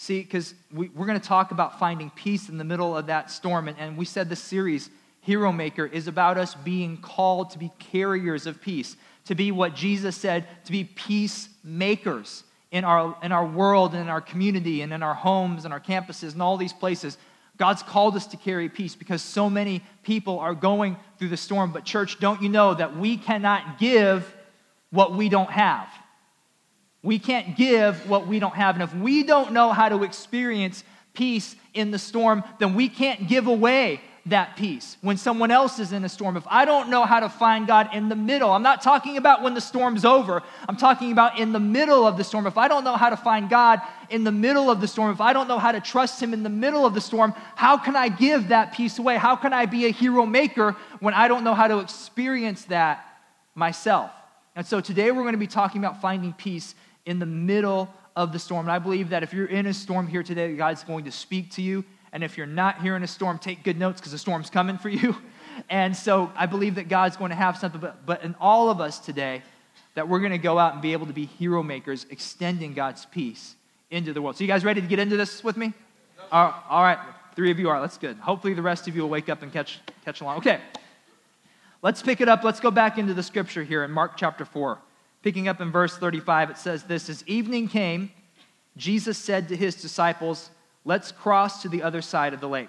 See, 0.00 0.20
because 0.20 0.54
we, 0.72 0.86
are 0.86 1.06
going 1.06 1.18
to 1.18 1.28
talk 1.28 1.50
about 1.50 1.80
finding 1.80 2.10
peace 2.10 2.48
in 2.48 2.56
the 2.56 2.62
middle 2.62 2.96
of 2.96 3.06
that 3.06 3.32
storm. 3.32 3.66
And, 3.66 3.76
and 3.80 3.96
we 3.96 4.04
said 4.04 4.28
this 4.28 4.38
series, 4.38 4.90
Hero 5.22 5.50
Maker, 5.50 5.84
is 5.84 6.06
about 6.06 6.38
us 6.38 6.54
being 6.54 6.98
called 6.98 7.50
to 7.50 7.58
be 7.58 7.72
carriers 7.80 8.46
of 8.46 8.62
peace, 8.62 8.96
to 9.24 9.34
be 9.34 9.50
what 9.50 9.74
Jesus 9.74 10.16
said, 10.16 10.46
to 10.66 10.70
be 10.70 10.84
peacemakers 10.84 12.44
in 12.70 12.84
our, 12.84 13.16
in 13.24 13.32
our 13.32 13.44
world 13.44 13.92
and 13.92 14.02
in 14.02 14.08
our 14.08 14.20
community 14.20 14.82
and 14.82 14.92
in 14.92 15.02
our 15.02 15.14
homes 15.14 15.64
and 15.64 15.74
our 15.74 15.80
campuses 15.80 16.32
and 16.32 16.40
all 16.40 16.56
these 16.56 16.72
places. 16.72 17.18
God's 17.56 17.82
called 17.82 18.14
us 18.14 18.28
to 18.28 18.36
carry 18.36 18.68
peace 18.68 18.94
because 18.94 19.20
so 19.20 19.50
many 19.50 19.82
people 20.04 20.38
are 20.38 20.54
going 20.54 20.96
through 21.18 21.30
the 21.30 21.36
storm. 21.36 21.72
But, 21.72 21.84
church, 21.84 22.20
don't 22.20 22.40
you 22.40 22.48
know 22.48 22.72
that 22.72 22.96
we 22.96 23.16
cannot 23.16 23.80
give 23.80 24.32
what 24.90 25.12
we 25.16 25.28
don't 25.28 25.50
have? 25.50 25.88
We 27.08 27.18
can't 27.18 27.56
give 27.56 28.06
what 28.06 28.26
we 28.26 28.38
don't 28.38 28.54
have. 28.54 28.74
And 28.74 28.82
if 28.82 28.94
we 28.94 29.22
don't 29.22 29.54
know 29.54 29.72
how 29.72 29.88
to 29.88 30.02
experience 30.02 30.84
peace 31.14 31.56
in 31.72 31.90
the 31.90 31.98
storm, 31.98 32.44
then 32.58 32.74
we 32.74 32.90
can't 32.90 33.26
give 33.26 33.46
away 33.46 34.02
that 34.26 34.58
peace 34.58 34.98
when 35.00 35.16
someone 35.16 35.50
else 35.50 35.78
is 35.78 35.92
in 35.92 36.04
a 36.04 36.08
storm. 36.10 36.36
If 36.36 36.44
I 36.48 36.66
don't 36.66 36.90
know 36.90 37.06
how 37.06 37.20
to 37.20 37.30
find 37.30 37.66
God 37.66 37.88
in 37.94 38.10
the 38.10 38.14
middle, 38.14 38.50
I'm 38.50 38.62
not 38.62 38.82
talking 38.82 39.16
about 39.16 39.42
when 39.42 39.54
the 39.54 39.60
storm's 39.62 40.04
over, 40.04 40.42
I'm 40.68 40.76
talking 40.76 41.10
about 41.10 41.38
in 41.38 41.54
the 41.54 41.58
middle 41.58 42.06
of 42.06 42.18
the 42.18 42.24
storm. 42.24 42.46
If 42.46 42.58
I 42.58 42.68
don't 42.68 42.84
know 42.84 42.96
how 42.96 43.08
to 43.08 43.16
find 43.16 43.48
God 43.48 43.80
in 44.10 44.24
the 44.24 44.30
middle 44.30 44.70
of 44.70 44.82
the 44.82 44.86
storm, 44.86 45.10
if 45.10 45.22
I 45.22 45.32
don't 45.32 45.48
know 45.48 45.58
how 45.58 45.72
to 45.72 45.80
trust 45.80 46.22
Him 46.22 46.34
in 46.34 46.42
the 46.42 46.50
middle 46.50 46.84
of 46.84 46.92
the 46.92 47.00
storm, 47.00 47.32
how 47.54 47.78
can 47.78 47.96
I 47.96 48.10
give 48.10 48.48
that 48.48 48.74
peace 48.74 48.98
away? 48.98 49.16
How 49.16 49.34
can 49.34 49.54
I 49.54 49.64
be 49.64 49.86
a 49.86 49.90
hero 49.90 50.26
maker 50.26 50.76
when 51.00 51.14
I 51.14 51.26
don't 51.26 51.42
know 51.42 51.54
how 51.54 51.68
to 51.68 51.78
experience 51.78 52.66
that 52.66 53.02
myself? 53.54 54.10
And 54.54 54.66
so 54.66 54.80
today 54.80 55.10
we're 55.10 55.22
going 55.22 55.32
to 55.32 55.38
be 55.38 55.46
talking 55.46 55.80
about 55.80 56.02
finding 56.02 56.34
peace 56.34 56.74
in 57.08 57.18
the 57.18 57.26
middle 57.26 57.88
of 58.14 58.32
the 58.32 58.38
storm. 58.38 58.66
And 58.66 58.72
I 58.72 58.78
believe 58.78 59.08
that 59.08 59.22
if 59.22 59.32
you're 59.32 59.46
in 59.46 59.66
a 59.66 59.72
storm 59.72 60.06
here 60.06 60.22
today, 60.22 60.54
God's 60.54 60.84
going 60.84 61.06
to 61.06 61.10
speak 61.10 61.52
to 61.52 61.62
you. 61.62 61.84
And 62.12 62.22
if 62.22 62.36
you're 62.36 62.46
not 62.46 62.82
here 62.82 62.96
in 62.96 63.02
a 63.02 63.06
storm, 63.06 63.38
take 63.38 63.64
good 63.64 63.78
notes 63.78 63.98
because 63.98 64.12
the 64.12 64.18
storm's 64.18 64.50
coming 64.50 64.78
for 64.78 64.90
you. 64.90 65.16
And 65.68 65.96
so 65.96 66.30
I 66.36 66.46
believe 66.46 66.76
that 66.76 66.88
God's 66.88 67.16
going 67.16 67.30
to 67.30 67.36
have 67.36 67.58
something, 67.58 67.80
but, 67.80 68.06
but 68.06 68.22
in 68.22 68.36
all 68.40 68.70
of 68.70 68.80
us 68.80 69.00
today, 69.00 69.42
that 69.96 70.08
we're 70.08 70.20
going 70.20 70.30
to 70.30 70.38
go 70.38 70.56
out 70.56 70.74
and 70.74 70.80
be 70.80 70.92
able 70.92 71.06
to 71.06 71.12
be 71.12 71.26
hero 71.26 71.64
makers, 71.64 72.06
extending 72.10 72.74
God's 72.74 73.06
peace 73.06 73.56
into 73.90 74.12
the 74.12 74.22
world. 74.22 74.36
So, 74.36 74.44
you 74.44 74.48
guys 74.48 74.64
ready 74.64 74.80
to 74.80 74.86
get 74.86 75.00
into 75.00 75.16
this 75.16 75.42
with 75.42 75.56
me? 75.56 75.72
all 76.30 76.52
right, 76.70 76.98
three 77.34 77.50
of 77.50 77.58
you 77.58 77.70
are. 77.70 77.80
That's 77.80 77.98
good. 77.98 78.18
Hopefully, 78.18 78.54
the 78.54 78.62
rest 78.62 78.86
of 78.86 78.94
you 78.94 79.02
will 79.02 79.08
wake 79.08 79.28
up 79.28 79.42
and 79.42 79.52
catch, 79.52 79.80
catch 80.04 80.20
along. 80.20 80.38
Okay, 80.38 80.60
let's 81.82 82.02
pick 82.02 82.20
it 82.20 82.28
up. 82.28 82.44
Let's 82.44 82.60
go 82.60 82.70
back 82.70 82.98
into 82.98 83.12
the 83.12 83.24
scripture 83.24 83.64
here 83.64 83.82
in 83.82 83.90
Mark 83.90 84.12
chapter 84.16 84.44
4. 84.44 84.78
Picking 85.22 85.48
up 85.48 85.60
in 85.60 85.70
verse 85.70 85.96
35, 85.96 86.50
it 86.50 86.58
says 86.58 86.84
this 86.84 87.08
As 87.08 87.24
evening 87.26 87.68
came, 87.68 88.10
Jesus 88.76 89.18
said 89.18 89.48
to 89.48 89.56
his 89.56 89.74
disciples, 89.74 90.50
Let's 90.84 91.12
cross 91.12 91.62
to 91.62 91.68
the 91.68 91.82
other 91.82 92.00
side 92.00 92.32
of 92.32 92.40
the 92.40 92.48
lake. 92.48 92.68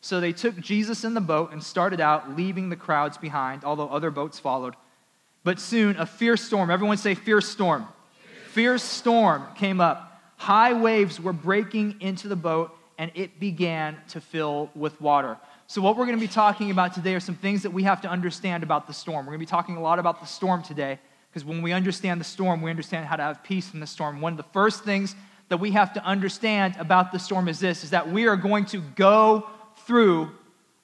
So 0.00 0.20
they 0.20 0.32
took 0.32 0.58
Jesus 0.60 1.04
in 1.04 1.14
the 1.14 1.20
boat 1.20 1.52
and 1.52 1.62
started 1.62 2.00
out, 2.00 2.36
leaving 2.36 2.68
the 2.68 2.76
crowds 2.76 3.16
behind, 3.18 3.64
although 3.64 3.88
other 3.88 4.10
boats 4.10 4.38
followed. 4.38 4.74
But 5.42 5.60
soon 5.60 5.96
a 5.96 6.06
fierce 6.06 6.42
storm, 6.42 6.70
everyone 6.70 6.96
say 6.96 7.14
fierce 7.14 7.48
storm. 7.48 7.86
Fierce 8.50 8.82
storm 8.82 9.44
came 9.54 9.80
up. 9.80 10.20
High 10.36 10.74
waves 10.74 11.20
were 11.20 11.32
breaking 11.32 12.00
into 12.00 12.28
the 12.28 12.36
boat, 12.36 12.76
and 12.98 13.10
it 13.14 13.40
began 13.40 13.96
to 14.08 14.20
fill 14.20 14.70
with 14.74 15.00
water. 15.00 15.38
So, 15.66 15.80
what 15.82 15.96
we're 15.96 16.06
going 16.06 16.18
to 16.18 16.24
be 16.24 16.32
talking 16.32 16.70
about 16.70 16.94
today 16.94 17.14
are 17.14 17.20
some 17.20 17.34
things 17.34 17.62
that 17.62 17.70
we 17.70 17.82
have 17.82 18.00
to 18.02 18.08
understand 18.08 18.62
about 18.62 18.86
the 18.86 18.92
storm. 18.92 19.26
We're 19.26 19.32
going 19.32 19.40
to 19.40 19.46
be 19.46 19.50
talking 19.50 19.76
a 19.76 19.80
lot 19.80 19.98
about 19.98 20.20
the 20.20 20.26
storm 20.26 20.62
today. 20.62 20.98
Because 21.36 21.44
when 21.46 21.60
we 21.60 21.72
understand 21.72 22.18
the 22.18 22.24
storm, 22.24 22.62
we 22.62 22.70
understand 22.70 23.04
how 23.04 23.16
to 23.16 23.22
have 23.22 23.42
peace 23.42 23.74
in 23.74 23.80
the 23.80 23.86
storm. 23.86 24.22
One 24.22 24.32
of 24.32 24.36
the 24.38 24.52
first 24.54 24.84
things 24.84 25.14
that 25.50 25.58
we 25.58 25.72
have 25.72 25.92
to 25.92 26.02
understand 26.02 26.76
about 26.78 27.12
the 27.12 27.18
storm 27.18 27.46
is 27.48 27.60
this 27.60 27.84
is 27.84 27.90
that 27.90 28.10
we 28.10 28.26
are 28.26 28.36
going 28.36 28.64
to 28.64 28.80
go 28.80 29.46
through 29.86 30.30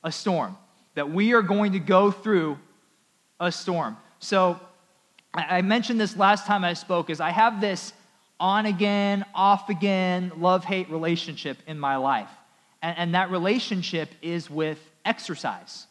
a 0.05 0.13
storm. 0.13 0.59
That 0.95 1.11
we 1.11 1.33
are 1.33 1.41
going 1.41 1.73
to 1.73 1.79
go 1.79 2.11
through 2.11 2.59
a 3.41 3.51
storm. 3.51 3.97
So 4.19 4.61
I 5.33 5.63
mentioned 5.63 5.99
this 5.99 6.19
last 6.19 6.45
time 6.45 6.65
I 6.65 6.75
spoke 6.75 7.09
is 7.09 7.19
I 7.19 7.31
have 7.31 7.63
this 7.63 7.95
on 8.39 8.67
again, 8.67 9.25
off 9.35 9.71
again, 9.71 10.33
love 10.37 10.65
hate 10.65 10.91
relationship 10.91 11.57
in 11.67 11.79
my 11.79 11.97
life. 11.97 12.29
And, 12.83 12.99
and, 12.99 13.15
that 13.15 13.31
relationship 13.31 14.11
is 14.21 14.51
with 14.51 14.79
exercise. 15.07 15.87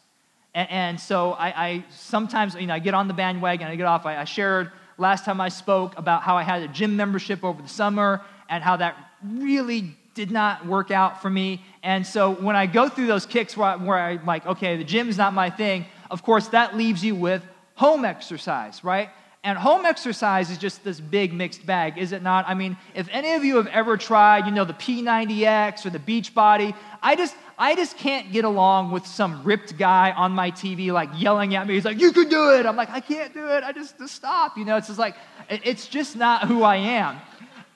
And, 0.54 0.70
and 0.70 1.00
so 1.00 1.32
I, 1.32 1.66
I, 1.66 1.84
sometimes, 1.90 2.54
you 2.54 2.66
know, 2.66 2.74
I 2.74 2.78
get 2.78 2.94
on 2.94 3.08
the 3.08 3.14
bandwagon, 3.14 3.68
I 3.68 3.76
get 3.76 3.86
off. 3.86 4.06
I, 4.06 4.18
I 4.18 4.24
shared 4.24 4.70
last 4.98 5.24
time 5.24 5.40
I 5.40 5.48
spoke 5.48 5.98
about 5.98 6.22
how 6.22 6.36
I 6.36 6.42
had 6.42 6.62
a 6.62 6.68
gym 6.68 6.96
membership 6.96 7.44
over 7.44 7.60
the 7.60 7.68
summer 7.68 8.22
and 8.48 8.62
how 8.62 8.76
that 8.76 8.96
really 9.24 9.96
did 10.14 10.30
not 10.30 10.66
work 10.66 10.90
out 10.90 11.22
for 11.22 11.30
me. 11.30 11.62
And 11.82 12.06
so 12.06 12.34
when 12.34 12.54
I 12.54 12.66
go 12.66 12.88
through 12.88 13.06
those 13.06 13.24
kicks 13.24 13.56
where, 13.56 13.68
I, 13.68 13.76
where 13.76 13.98
I'm 13.98 14.26
like, 14.26 14.46
okay, 14.46 14.76
the 14.76 14.84
gym's 14.84 15.16
not 15.16 15.32
my 15.32 15.48
thing, 15.48 15.86
of 16.10 16.22
course, 16.22 16.48
that 16.48 16.76
leaves 16.76 17.02
you 17.02 17.14
with 17.14 17.42
home 17.74 18.04
exercise, 18.04 18.84
right? 18.84 19.08
And 19.44 19.58
home 19.58 19.86
exercise 19.86 20.50
is 20.50 20.58
just 20.58 20.84
this 20.84 21.00
big 21.00 21.32
mixed 21.32 21.66
bag, 21.66 21.98
is 21.98 22.12
it 22.12 22.22
not? 22.22 22.44
I 22.46 22.54
mean, 22.54 22.76
if 22.94 23.08
any 23.10 23.32
of 23.32 23.44
you 23.44 23.56
have 23.56 23.66
ever 23.68 23.96
tried, 23.96 24.46
you 24.46 24.52
know, 24.52 24.64
the 24.64 24.74
P90X 24.74 25.84
or 25.84 25.90
the 25.90 25.98
Beachbody, 25.98 26.76
I 27.02 27.16
just, 27.16 27.34
I 27.62 27.76
just 27.76 27.96
can't 27.96 28.32
get 28.32 28.44
along 28.44 28.90
with 28.90 29.06
some 29.06 29.44
ripped 29.44 29.78
guy 29.78 30.10
on 30.10 30.32
my 30.32 30.50
TV 30.50 30.90
like 30.90 31.10
yelling 31.16 31.54
at 31.54 31.64
me. 31.64 31.74
He's 31.74 31.84
like, 31.84 32.00
"You 32.00 32.10
can 32.10 32.28
do 32.28 32.50
it." 32.54 32.66
I'm 32.66 32.74
like, 32.74 32.90
"I 32.90 32.98
can't 32.98 33.32
do 33.32 33.46
it. 33.46 33.62
I 33.62 33.70
just, 33.70 33.96
just 33.98 34.16
stop." 34.16 34.58
You 34.58 34.64
know, 34.64 34.76
it's 34.76 34.88
just 34.88 34.98
like 34.98 35.14
it's 35.48 35.86
just 35.86 36.16
not 36.16 36.48
who 36.48 36.64
I 36.64 36.74
am. 36.74 37.20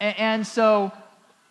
And, 0.00 0.19
and 0.19 0.47
so, 0.47 0.90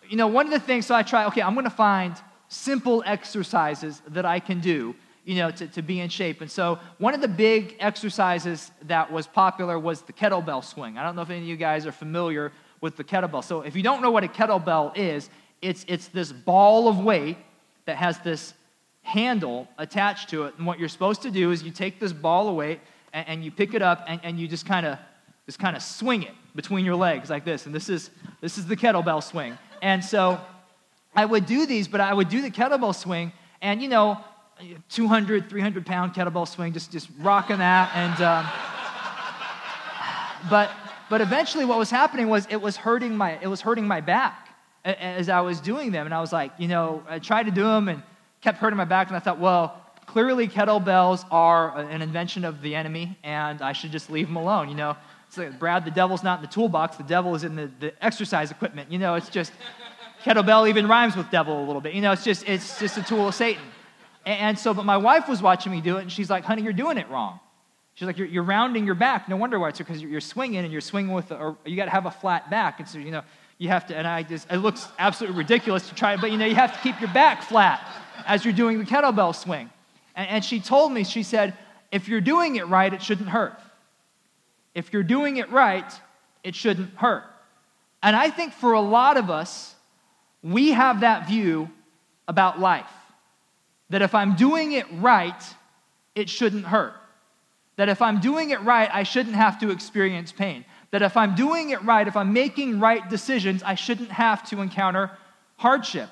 you 0.06 0.18
know, 0.18 0.26
one 0.26 0.44
of 0.44 0.52
the 0.52 0.60
things. 0.60 0.84
So 0.84 0.94
I 0.94 1.02
try. 1.02 1.24
Okay, 1.28 1.40
I'm 1.40 1.54
going 1.54 1.64
to 1.64 1.70
find 1.70 2.14
simple 2.48 3.02
exercises 3.06 4.02
that 4.08 4.26
I 4.26 4.38
can 4.38 4.60
do. 4.60 4.94
You 5.24 5.36
know, 5.36 5.50
to, 5.52 5.66
to 5.68 5.80
be 5.80 6.00
in 6.00 6.10
shape. 6.10 6.42
And 6.42 6.50
so, 6.50 6.78
one 6.98 7.14
of 7.14 7.22
the 7.22 7.28
big 7.28 7.76
exercises 7.80 8.70
that 8.82 9.10
was 9.10 9.26
popular 9.26 9.78
was 9.78 10.02
the 10.02 10.12
kettlebell 10.12 10.62
swing. 10.62 10.98
I 10.98 11.04
don't 11.04 11.16
know 11.16 11.22
if 11.22 11.30
any 11.30 11.40
of 11.40 11.46
you 11.46 11.56
guys 11.56 11.86
are 11.86 11.90
familiar 12.04 12.52
with 12.82 12.96
the 12.96 13.02
kettlebell. 13.02 13.42
So, 13.42 13.62
if 13.62 13.74
you 13.74 13.82
don't 13.82 14.02
know 14.02 14.10
what 14.10 14.24
a 14.24 14.28
kettlebell 14.28 14.94
is, 14.94 15.30
it's, 15.62 15.86
it's 15.88 16.08
this 16.08 16.32
ball 16.32 16.86
of 16.86 16.98
weight 16.98 17.38
that 17.86 17.96
has 17.96 18.18
this 18.20 18.54
handle 19.02 19.68
attached 19.78 20.28
to 20.30 20.44
it. 20.44 20.54
And 20.58 20.66
what 20.66 20.78
you're 20.78 20.88
supposed 20.88 21.22
to 21.22 21.30
do 21.30 21.52
is 21.52 21.62
you 21.62 21.70
take 21.70 21.98
this 21.98 22.12
ball 22.12 22.48
away 22.48 22.80
and, 23.12 23.28
and 23.28 23.44
you 23.44 23.50
pick 23.50 23.74
it 23.74 23.82
up 23.82 24.04
and, 24.06 24.20
and 24.22 24.38
you 24.38 24.48
just 24.48 24.66
kind 24.66 24.84
of 24.84 24.98
just 25.46 25.58
kind 25.60 25.76
of 25.76 25.82
swing 25.82 26.24
it 26.24 26.32
between 26.56 26.84
your 26.84 26.96
legs 26.96 27.30
like 27.30 27.44
this. 27.44 27.66
And 27.66 27.74
this 27.74 27.88
is 27.88 28.10
this 28.40 28.58
is 28.58 28.66
the 28.66 28.76
kettlebell 28.76 29.22
swing. 29.22 29.56
And 29.80 30.04
so 30.04 30.40
I 31.14 31.24
would 31.24 31.46
do 31.46 31.66
these, 31.66 31.88
but 31.88 32.00
I 32.00 32.12
would 32.12 32.28
do 32.28 32.42
the 32.42 32.50
kettlebell 32.50 32.94
swing, 32.94 33.32
and 33.62 33.80
you 33.80 33.88
know, 33.88 34.18
200, 34.90 35.48
300 35.48 35.86
pound 35.86 36.14
kettlebell 36.14 36.48
swing, 36.48 36.72
just 36.72 36.92
just 36.92 37.08
rocking 37.20 37.58
that, 37.58 37.90
and. 37.94 38.22
Um, 38.22 38.46
but, 40.50 40.70
but 41.08 41.20
eventually 41.20 41.64
what 41.64 41.78
was 41.78 41.90
happening 41.90 42.28
was 42.28 42.46
it 42.50 42.60
was 42.60 42.76
hurting 42.76 43.16
my, 43.16 43.38
it 43.40 43.46
was 43.46 43.60
hurting 43.60 43.86
my 43.86 44.00
back 44.00 44.45
as 44.86 45.28
I 45.28 45.40
was 45.40 45.60
doing 45.60 45.90
them. 45.90 46.06
And 46.06 46.14
I 46.14 46.20
was 46.20 46.32
like, 46.32 46.52
you 46.58 46.68
know, 46.68 47.02
I 47.08 47.18
tried 47.18 47.44
to 47.44 47.50
do 47.50 47.64
them 47.64 47.88
and 47.88 48.02
kept 48.40 48.58
hurting 48.58 48.76
my 48.76 48.84
back. 48.84 49.08
And 49.08 49.16
I 49.16 49.20
thought, 49.20 49.38
well, 49.38 49.82
clearly 50.06 50.48
kettlebells 50.48 51.24
are 51.30 51.76
an 51.78 52.02
invention 52.02 52.44
of 52.44 52.62
the 52.62 52.74
enemy 52.74 53.18
and 53.24 53.60
I 53.60 53.72
should 53.72 53.92
just 53.92 54.10
leave 54.10 54.28
them 54.28 54.36
alone. 54.36 54.68
You 54.68 54.76
know, 54.76 54.96
it's 55.26 55.36
like, 55.36 55.58
Brad, 55.58 55.84
the 55.84 55.90
devil's 55.90 56.22
not 56.22 56.38
in 56.38 56.42
the 56.42 56.50
toolbox, 56.50 56.96
the 56.96 57.02
devil 57.02 57.34
is 57.34 57.44
in 57.44 57.56
the, 57.56 57.70
the 57.80 58.04
exercise 58.04 58.50
equipment. 58.50 58.92
You 58.92 58.98
know, 58.98 59.16
it's 59.16 59.28
just, 59.28 59.52
kettlebell 60.22 60.68
even 60.68 60.88
rhymes 60.88 61.16
with 61.16 61.30
devil 61.30 61.62
a 61.62 61.66
little 61.66 61.80
bit. 61.80 61.94
You 61.94 62.00
know, 62.00 62.12
it's 62.12 62.24
just, 62.24 62.48
it's 62.48 62.78
just 62.78 62.96
a 62.96 63.02
tool 63.02 63.28
of 63.28 63.34
Satan. 63.34 63.62
And, 64.24 64.40
and 64.40 64.58
so, 64.58 64.72
but 64.72 64.84
my 64.84 64.96
wife 64.96 65.28
was 65.28 65.42
watching 65.42 65.72
me 65.72 65.80
do 65.80 65.96
it 65.98 66.02
and 66.02 66.12
she's 66.12 66.30
like, 66.30 66.44
honey, 66.44 66.62
you're 66.62 66.72
doing 66.72 66.98
it 66.98 67.08
wrong. 67.10 67.40
She's 67.94 68.06
like, 68.06 68.18
you're, 68.18 68.26
you're 68.26 68.42
rounding 68.42 68.84
your 68.84 68.94
back. 68.94 69.28
No 69.28 69.36
wonder 69.36 69.58
why 69.58 69.70
it's 69.70 69.78
because 69.78 70.02
you're, 70.02 70.10
you're, 70.10 70.20
swinging 70.20 70.58
and 70.58 70.70
you're 70.70 70.82
swinging 70.82 71.14
with, 71.14 71.30
a, 71.30 71.36
or 71.36 71.56
you 71.64 71.76
got 71.76 71.86
to 71.86 71.90
have 71.90 72.06
a 72.06 72.10
flat 72.10 72.50
back. 72.50 72.78
And 72.78 72.88
so, 72.88 72.98
you 72.98 73.10
know, 73.10 73.22
you 73.58 73.68
have 73.68 73.86
to, 73.86 73.96
and 73.96 74.06
I 74.06 74.22
just, 74.22 74.50
it 74.50 74.58
looks 74.58 74.86
absolutely 74.98 75.38
ridiculous 75.38 75.88
to 75.88 75.94
try, 75.94 76.16
but 76.16 76.30
you 76.30 76.38
know, 76.38 76.46
you 76.46 76.54
have 76.54 76.74
to 76.74 76.78
keep 76.80 77.00
your 77.00 77.12
back 77.12 77.42
flat 77.42 77.86
as 78.26 78.44
you're 78.44 78.54
doing 78.54 78.78
the 78.78 78.84
kettlebell 78.84 79.34
swing. 79.34 79.70
And, 80.14 80.28
and 80.28 80.44
she 80.44 80.60
told 80.60 80.92
me, 80.92 81.04
she 81.04 81.22
said, 81.22 81.56
if 81.90 82.08
you're 82.08 82.20
doing 82.20 82.56
it 82.56 82.66
right, 82.68 82.92
it 82.92 83.02
shouldn't 83.02 83.28
hurt. 83.28 83.58
If 84.74 84.92
you're 84.92 85.02
doing 85.02 85.38
it 85.38 85.50
right, 85.50 85.90
it 86.44 86.54
shouldn't 86.54 86.94
hurt. 86.96 87.24
And 88.02 88.14
I 88.14 88.30
think 88.30 88.52
for 88.52 88.72
a 88.74 88.80
lot 88.80 89.16
of 89.16 89.30
us, 89.30 89.74
we 90.42 90.72
have 90.72 91.00
that 91.00 91.26
view 91.26 91.70
about 92.28 92.60
life 92.60 92.90
that 93.90 94.02
if 94.02 94.14
I'm 94.14 94.34
doing 94.34 94.72
it 94.72 94.86
right, 94.92 95.42
it 96.14 96.28
shouldn't 96.28 96.66
hurt. 96.66 96.94
That 97.76 97.88
if 97.88 98.02
I'm 98.02 98.20
doing 98.20 98.50
it 98.50 98.60
right, 98.62 98.90
I 98.92 99.04
shouldn't 99.04 99.36
have 99.36 99.60
to 99.60 99.70
experience 99.70 100.32
pain. 100.32 100.64
That 100.90 101.02
if 101.02 101.16
I'm 101.16 101.34
doing 101.34 101.70
it 101.70 101.82
right, 101.82 102.06
if 102.06 102.16
I'm 102.16 102.32
making 102.32 102.80
right 102.80 103.08
decisions, 103.08 103.62
I 103.62 103.74
shouldn't 103.74 104.10
have 104.10 104.48
to 104.50 104.60
encounter 104.60 105.10
hardship. 105.56 106.08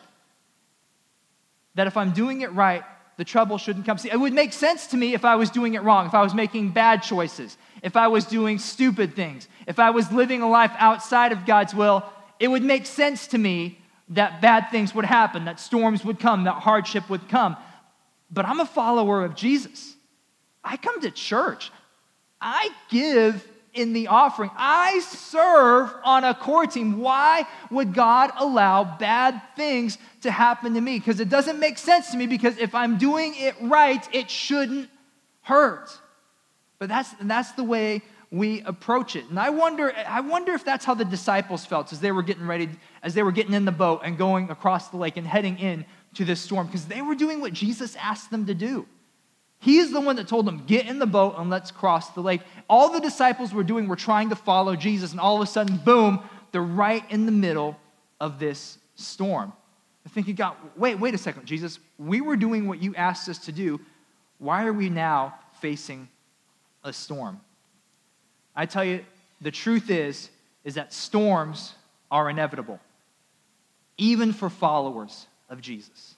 That 1.74 1.86
if 1.86 1.96
I'm 1.96 2.12
doing 2.12 2.40
it 2.42 2.52
right, 2.52 2.82
the 3.16 3.24
trouble 3.24 3.58
shouldn't 3.58 3.86
come. 3.86 3.98
See, 3.98 4.10
it 4.10 4.18
would 4.18 4.32
make 4.32 4.52
sense 4.52 4.88
to 4.88 4.96
me 4.96 5.14
if 5.14 5.24
I 5.24 5.36
was 5.36 5.50
doing 5.50 5.74
it 5.74 5.82
wrong, 5.82 6.06
if 6.06 6.14
I 6.14 6.22
was 6.22 6.34
making 6.34 6.70
bad 6.70 7.02
choices, 7.02 7.56
if 7.82 7.96
I 7.96 8.08
was 8.08 8.24
doing 8.24 8.58
stupid 8.58 9.14
things, 9.14 9.48
if 9.66 9.78
I 9.78 9.90
was 9.90 10.10
living 10.10 10.42
a 10.42 10.48
life 10.48 10.72
outside 10.78 11.32
of 11.32 11.46
God's 11.46 11.74
will. 11.74 12.04
It 12.40 12.48
would 12.48 12.64
make 12.64 12.86
sense 12.86 13.28
to 13.28 13.38
me 13.38 13.78
that 14.10 14.40
bad 14.40 14.70
things 14.70 14.94
would 14.94 15.04
happen, 15.04 15.44
that 15.44 15.60
storms 15.60 16.04
would 16.04 16.18
come, 16.18 16.44
that 16.44 16.54
hardship 16.54 17.08
would 17.08 17.28
come. 17.28 17.56
But 18.30 18.44
I'm 18.44 18.60
a 18.60 18.66
follower 18.66 19.24
of 19.24 19.36
Jesus. 19.36 19.94
I 20.62 20.76
come 20.76 21.00
to 21.02 21.10
church. 21.10 21.70
I 22.40 22.70
give 22.90 23.46
in 23.74 23.92
the 23.92 24.06
offering. 24.06 24.50
I 24.56 25.00
serve 25.00 25.92
on 26.04 26.24
a 26.24 26.34
core 26.34 26.66
team. 26.66 27.00
Why 27.00 27.46
would 27.70 27.92
God 27.92 28.30
allow 28.38 28.84
bad 28.84 29.42
things 29.56 29.98
to 30.22 30.30
happen 30.30 30.74
to 30.74 30.80
me? 30.80 30.98
Because 30.98 31.20
it 31.20 31.28
doesn't 31.28 31.58
make 31.58 31.76
sense 31.76 32.10
to 32.12 32.16
me 32.16 32.26
because 32.26 32.56
if 32.58 32.74
I'm 32.74 32.96
doing 32.96 33.34
it 33.36 33.54
right, 33.60 34.06
it 34.14 34.30
shouldn't 34.30 34.88
hurt. 35.42 35.90
But 36.78 36.88
that's, 36.88 37.10
that's 37.20 37.52
the 37.52 37.64
way 37.64 38.02
we 38.30 38.62
approach 38.62 39.16
it. 39.16 39.28
And 39.28 39.38
I 39.38 39.50
wonder, 39.50 39.92
I 40.08 40.20
wonder 40.20 40.52
if 40.52 40.64
that's 40.64 40.84
how 40.84 40.94
the 40.94 41.04
disciples 41.04 41.64
felt 41.64 41.92
as 41.92 42.00
they 42.00 42.12
were 42.12 42.22
getting 42.22 42.46
ready, 42.46 42.68
as 43.02 43.14
they 43.14 43.22
were 43.22 43.32
getting 43.32 43.54
in 43.54 43.64
the 43.64 43.72
boat 43.72 44.00
and 44.04 44.18
going 44.18 44.50
across 44.50 44.88
the 44.88 44.96
lake 44.96 45.16
and 45.16 45.26
heading 45.26 45.58
in 45.58 45.84
to 46.14 46.24
this 46.24 46.40
storm, 46.40 46.66
because 46.66 46.86
they 46.86 47.02
were 47.02 47.14
doing 47.14 47.40
what 47.40 47.52
Jesus 47.52 47.96
asked 47.96 48.30
them 48.30 48.46
to 48.46 48.54
do. 48.54 48.86
He's 49.64 49.92
the 49.92 50.00
one 50.00 50.16
that 50.16 50.28
told 50.28 50.44
them, 50.44 50.62
Get 50.66 50.86
in 50.86 50.98
the 50.98 51.06
boat 51.06 51.36
and 51.38 51.48
let's 51.48 51.70
cross 51.70 52.10
the 52.10 52.20
lake. 52.20 52.42
All 52.68 52.92
the 52.92 53.00
disciples 53.00 53.54
were 53.54 53.64
doing 53.64 53.88
were 53.88 53.96
trying 53.96 54.28
to 54.28 54.36
follow 54.36 54.76
Jesus, 54.76 55.12
and 55.12 55.18
all 55.18 55.36
of 55.36 55.42
a 55.42 55.50
sudden, 55.50 55.78
boom, 55.78 56.20
they're 56.52 56.60
right 56.60 57.02
in 57.10 57.24
the 57.24 57.32
middle 57.32 57.74
of 58.20 58.38
this 58.38 58.76
storm. 58.94 59.54
I 60.04 60.10
think 60.10 60.28
you 60.28 60.34
got, 60.34 60.78
wait, 60.78 60.96
wait 60.96 61.14
a 61.14 61.18
second, 61.18 61.46
Jesus. 61.46 61.78
We 61.98 62.20
were 62.20 62.36
doing 62.36 62.68
what 62.68 62.82
you 62.82 62.94
asked 62.94 63.26
us 63.30 63.38
to 63.46 63.52
do. 63.52 63.80
Why 64.36 64.66
are 64.66 64.72
we 64.72 64.90
now 64.90 65.34
facing 65.62 66.08
a 66.82 66.92
storm? 66.92 67.40
I 68.54 68.66
tell 68.66 68.84
you, 68.84 69.02
the 69.40 69.50
truth 69.50 69.88
is, 69.88 70.28
is 70.64 70.74
that 70.74 70.92
storms 70.92 71.74
are 72.10 72.28
inevitable, 72.28 72.80
even 73.96 74.34
for 74.34 74.50
followers 74.50 75.26
of 75.48 75.62
Jesus. 75.62 76.16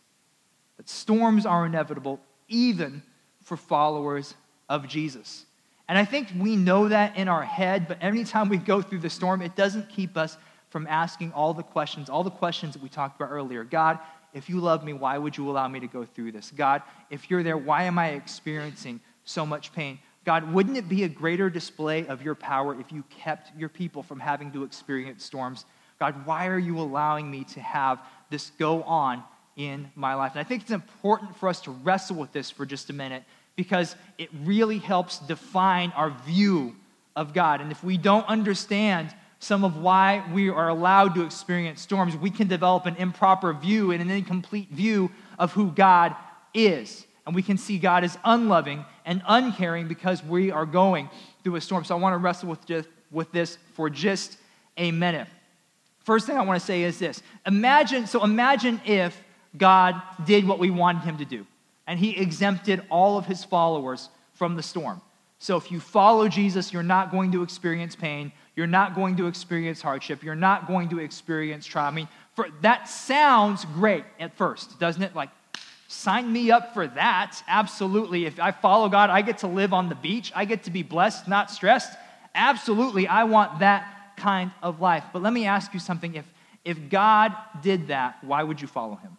That 0.78 0.88
storms 0.88 1.46
are 1.46 1.64
inevitable, 1.64 2.18
even 2.48 3.02
for 3.46 3.56
followers 3.56 4.34
of 4.68 4.88
Jesus. 4.88 5.46
And 5.88 5.96
I 5.96 6.04
think 6.04 6.28
we 6.36 6.56
know 6.56 6.88
that 6.88 7.16
in 7.16 7.28
our 7.28 7.44
head, 7.44 7.86
but 7.86 8.02
anytime 8.02 8.48
we 8.48 8.56
go 8.56 8.82
through 8.82 8.98
the 8.98 9.10
storm, 9.10 9.40
it 9.40 9.54
doesn't 9.54 9.88
keep 9.88 10.16
us 10.16 10.36
from 10.70 10.88
asking 10.88 11.32
all 11.32 11.54
the 11.54 11.62
questions, 11.62 12.10
all 12.10 12.24
the 12.24 12.30
questions 12.30 12.74
that 12.74 12.82
we 12.82 12.88
talked 12.88 13.20
about 13.20 13.30
earlier. 13.30 13.62
God, 13.62 14.00
if 14.34 14.50
you 14.50 14.58
love 14.58 14.82
me, 14.84 14.92
why 14.92 15.16
would 15.16 15.36
you 15.36 15.48
allow 15.48 15.68
me 15.68 15.78
to 15.78 15.86
go 15.86 16.04
through 16.04 16.32
this? 16.32 16.52
God, 16.56 16.82
if 17.08 17.30
you're 17.30 17.44
there, 17.44 17.56
why 17.56 17.84
am 17.84 18.00
I 18.00 18.10
experiencing 18.10 18.98
so 19.24 19.46
much 19.46 19.72
pain? 19.72 20.00
God, 20.24 20.52
wouldn't 20.52 20.76
it 20.76 20.88
be 20.88 21.04
a 21.04 21.08
greater 21.08 21.48
display 21.48 22.04
of 22.08 22.22
your 22.22 22.34
power 22.34 22.78
if 22.80 22.90
you 22.90 23.04
kept 23.08 23.56
your 23.56 23.68
people 23.68 24.02
from 24.02 24.18
having 24.18 24.50
to 24.52 24.64
experience 24.64 25.24
storms? 25.24 25.64
God, 26.00 26.26
why 26.26 26.48
are 26.48 26.58
you 26.58 26.80
allowing 26.80 27.30
me 27.30 27.44
to 27.44 27.60
have 27.60 28.00
this 28.28 28.50
go 28.58 28.82
on 28.82 29.22
in 29.54 29.88
my 29.94 30.14
life? 30.14 30.32
And 30.32 30.40
I 30.40 30.44
think 30.44 30.62
it's 30.62 30.72
important 30.72 31.36
for 31.36 31.48
us 31.48 31.60
to 31.60 31.70
wrestle 31.70 32.16
with 32.16 32.32
this 32.32 32.50
for 32.50 32.66
just 32.66 32.90
a 32.90 32.92
minute 32.92 33.22
because 33.56 33.96
it 34.18 34.28
really 34.44 34.78
helps 34.78 35.18
define 35.18 35.90
our 35.92 36.10
view 36.26 36.76
of 37.16 37.32
God. 37.32 37.60
And 37.60 37.72
if 37.72 37.82
we 37.82 37.96
don't 37.96 38.26
understand 38.28 39.14
some 39.38 39.64
of 39.64 39.76
why 39.76 40.24
we 40.32 40.50
are 40.50 40.68
allowed 40.68 41.14
to 41.14 41.24
experience 41.24 41.80
storms, 41.80 42.16
we 42.16 42.30
can 42.30 42.48
develop 42.48 42.86
an 42.86 42.96
improper 42.96 43.52
view 43.52 43.90
and 43.90 44.02
an 44.02 44.10
incomplete 44.10 44.70
view 44.70 45.10
of 45.38 45.52
who 45.52 45.70
God 45.70 46.14
is. 46.54 47.06
And 47.26 47.34
we 47.34 47.42
can 47.42 47.58
see 47.58 47.78
God 47.78 48.04
as 48.04 48.16
unloving 48.24 48.84
and 49.04 49.22
uncaring 49.26 49.88
because 49.88 50.22
we 50.22 50.50
are 50.50 50.66
going 50.66 51.10
through 51.42 51.56
a 51.56 51.60
storm. 51.60 51.84
So 51.84 51.96
I 51.96 51.98
want 51.98 52.12
to 52.14 52.18
wrestle 52.18 52.48
with, 52.48 52.64
just, 52.66 52.88
with 53.10 53.32
this 53.32 53.58
for 53.74 53.90
just 53.90 54.38
a 54.76 54.90
minute. 54.90 55.26
First 56.04 56.26
thing 56.26 56.36
I 56.36 56.42
want 56.42 56.60
to 56.60 56.64
say 56.64 56.82
is 56.82 56.98
this 56.98 57.22
Imagine, 57.46 58.06
so 58.06 58.22
imagine 58.22 58.80
if 58.84 59.20
God 59.56 60.00
did 60.24 60.46
what 60.46 60.58
we 60.58 60.70
wanted 60.70 61.02
him 61.02 61.18
to 61.18 61.24
do 61.24 61.46
and 61.86 61.98
he 61.98 62.16
exempted 62.16 62.82
all 62.90 63.18
of 63.18 63.26
his 63.26 63.44
followers 63.44 64.08
from 64.34 64.56
the 64.56 64.62
storm. 64.62 65.00
So 65.38 65.56
if 65.56 65.70
you 65.70 65.80
follow 65.80 66.28
Jesus, 66.28 66.72
you're 66.72 66.82
not 66.82 67.10
going 67.10 67.32
to 67.32 67.42
experience 67.42 67.94
pain, 67.94 68.32
you're 68.54 68.66
not 68.66 68.94
going 68.94 69.16
to 69.16 69.26
experience 69.26 69.82
hardship, 69.82 70.22
you're 70.22 70.34
not 70.34 70.66
going 70.66 70.88
to 70.90 70.98
experience 70.98 71.66
trauma. 71.66 71.88
I 71.88 71.90
mean, 71.90 72.08
for, 72.34 72.48
that 72.62 72.88
sounds 72.88 73.64
great 73.64 74.04
at 74.18 74.36
first, 74.36 74.78
doesn't 74.78 75.02
it? 75.02 75.14
Like, 75.14 75.30
sign 75.88 76.32
me 76.32 76.50
up 76.50 76.74
for 76.74 76.86
that. 76.86 77.42
Absolutely. 77.48 78.26
If 78.26 78.40
I 78.40 78.50
follow 78.50 78.88
God, 78.88 79.10
I 79.10 79.22
get 79.22 79.38
to 79.38 79.46
live 79.46 79.72
on 79.72 79.88
the 79.88 79.94
beach, 79.94 80.32
I 80.34 80.44
get 80.44 80.64
to 80.64 80.70
be 80.70 80.82
blessed, 80.82 81.28
not 81.28 81.50
stressed. 81.50 81.92
Absolutely, 82.34 83.06
I 83.06 83.24
want 83.24 83.60
that 83.60 84.12
kind 84.16 84.50
of 84.62 84.80
life. 84.80 85.04
But 85.12 85.22
let 85.22 85.32
me 85.32 85.46
ask 85.46 85.72
you 85.72 85.80
something. 85.80 86.14
If, 86.14 86.26
if 86.64 86.90
God 86.90 87.32
did 87.62 87.88
that, 87.88 88.22
why 88.22 88.42
would 88.42 88.60
you 88.60 88.68
follow 88.68 88.96
him? 88.96 89.16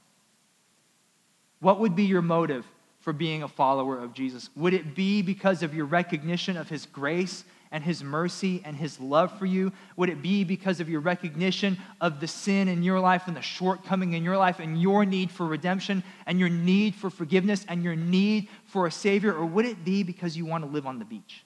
What 1.59 1.79
would 1.79 1.95
be 1.95 2.03
your 2.03 2.21
motive 2.21 2.65
for 2.99 3.13
being 3.13 3.43
a 3.43 3.47
follower 3.47 3.97
of 3.99 4.13
Jesus? 4.13 4.49
Would 4.55 4.73
it 4.73 4.95
be 4.95 5.21
because 5.21 5.63
of 5.63 5.73
your 5.73 5.85
recognition 5.85 6.57
of 6.57 6.69
his 6.69 6.85
grace 6.85 7.43
and 7.71 7.83
his 7.83 8.03
mercy 8.03 8.61
and 8.63 8.75
his 8.75 8.99
love 8.99 9.37
for 9.37 9.45
you? 9.45 9.71
Would 9.95 10.09
it 10.09 10.21
be 10.21 10.43
because 10.43 10.79
of 10.79 10.89
your 10.89 11.01
recognition 11.01 11.77
of 11.99 12.19
the 12.19 12.27
sin 12.27 12.67
in 12.67 12.83
your 12.83 12.99
life 12.99 13.23
and 13.27 13.35
the 13.35 13.41
shortcoming 13.41 14.13
in 14.13 14.23
your 14.23 14.37
life 14.37 14.59
and 14.59 14.81
your 14.81 15.05
need 15.05 15.31
for 15.31 15.45
redemption 15.45 16.03
and 16.25 16.39
your 16.39 16.49
need 16.49 16.95
for 16.95 17.09
forgiveness 17.09 17.65
and 17.67 17.83
your 17.83 17.95
need 17.95 18.49
for 18.65 18.87
a 18.87 18.91
Savior? 18.91 19.33
Or 19.33 19.45
would 19.45 19.65
it 19.65 19.83
be 19.83 20.03
because 20.03 20.37
you 20.37 20.45
want 20.45 20.63
to 20.63 20.69
live 20.69 20.85
on 20.85 20.99
the 20.99 21.05
beach? 21.05 21.43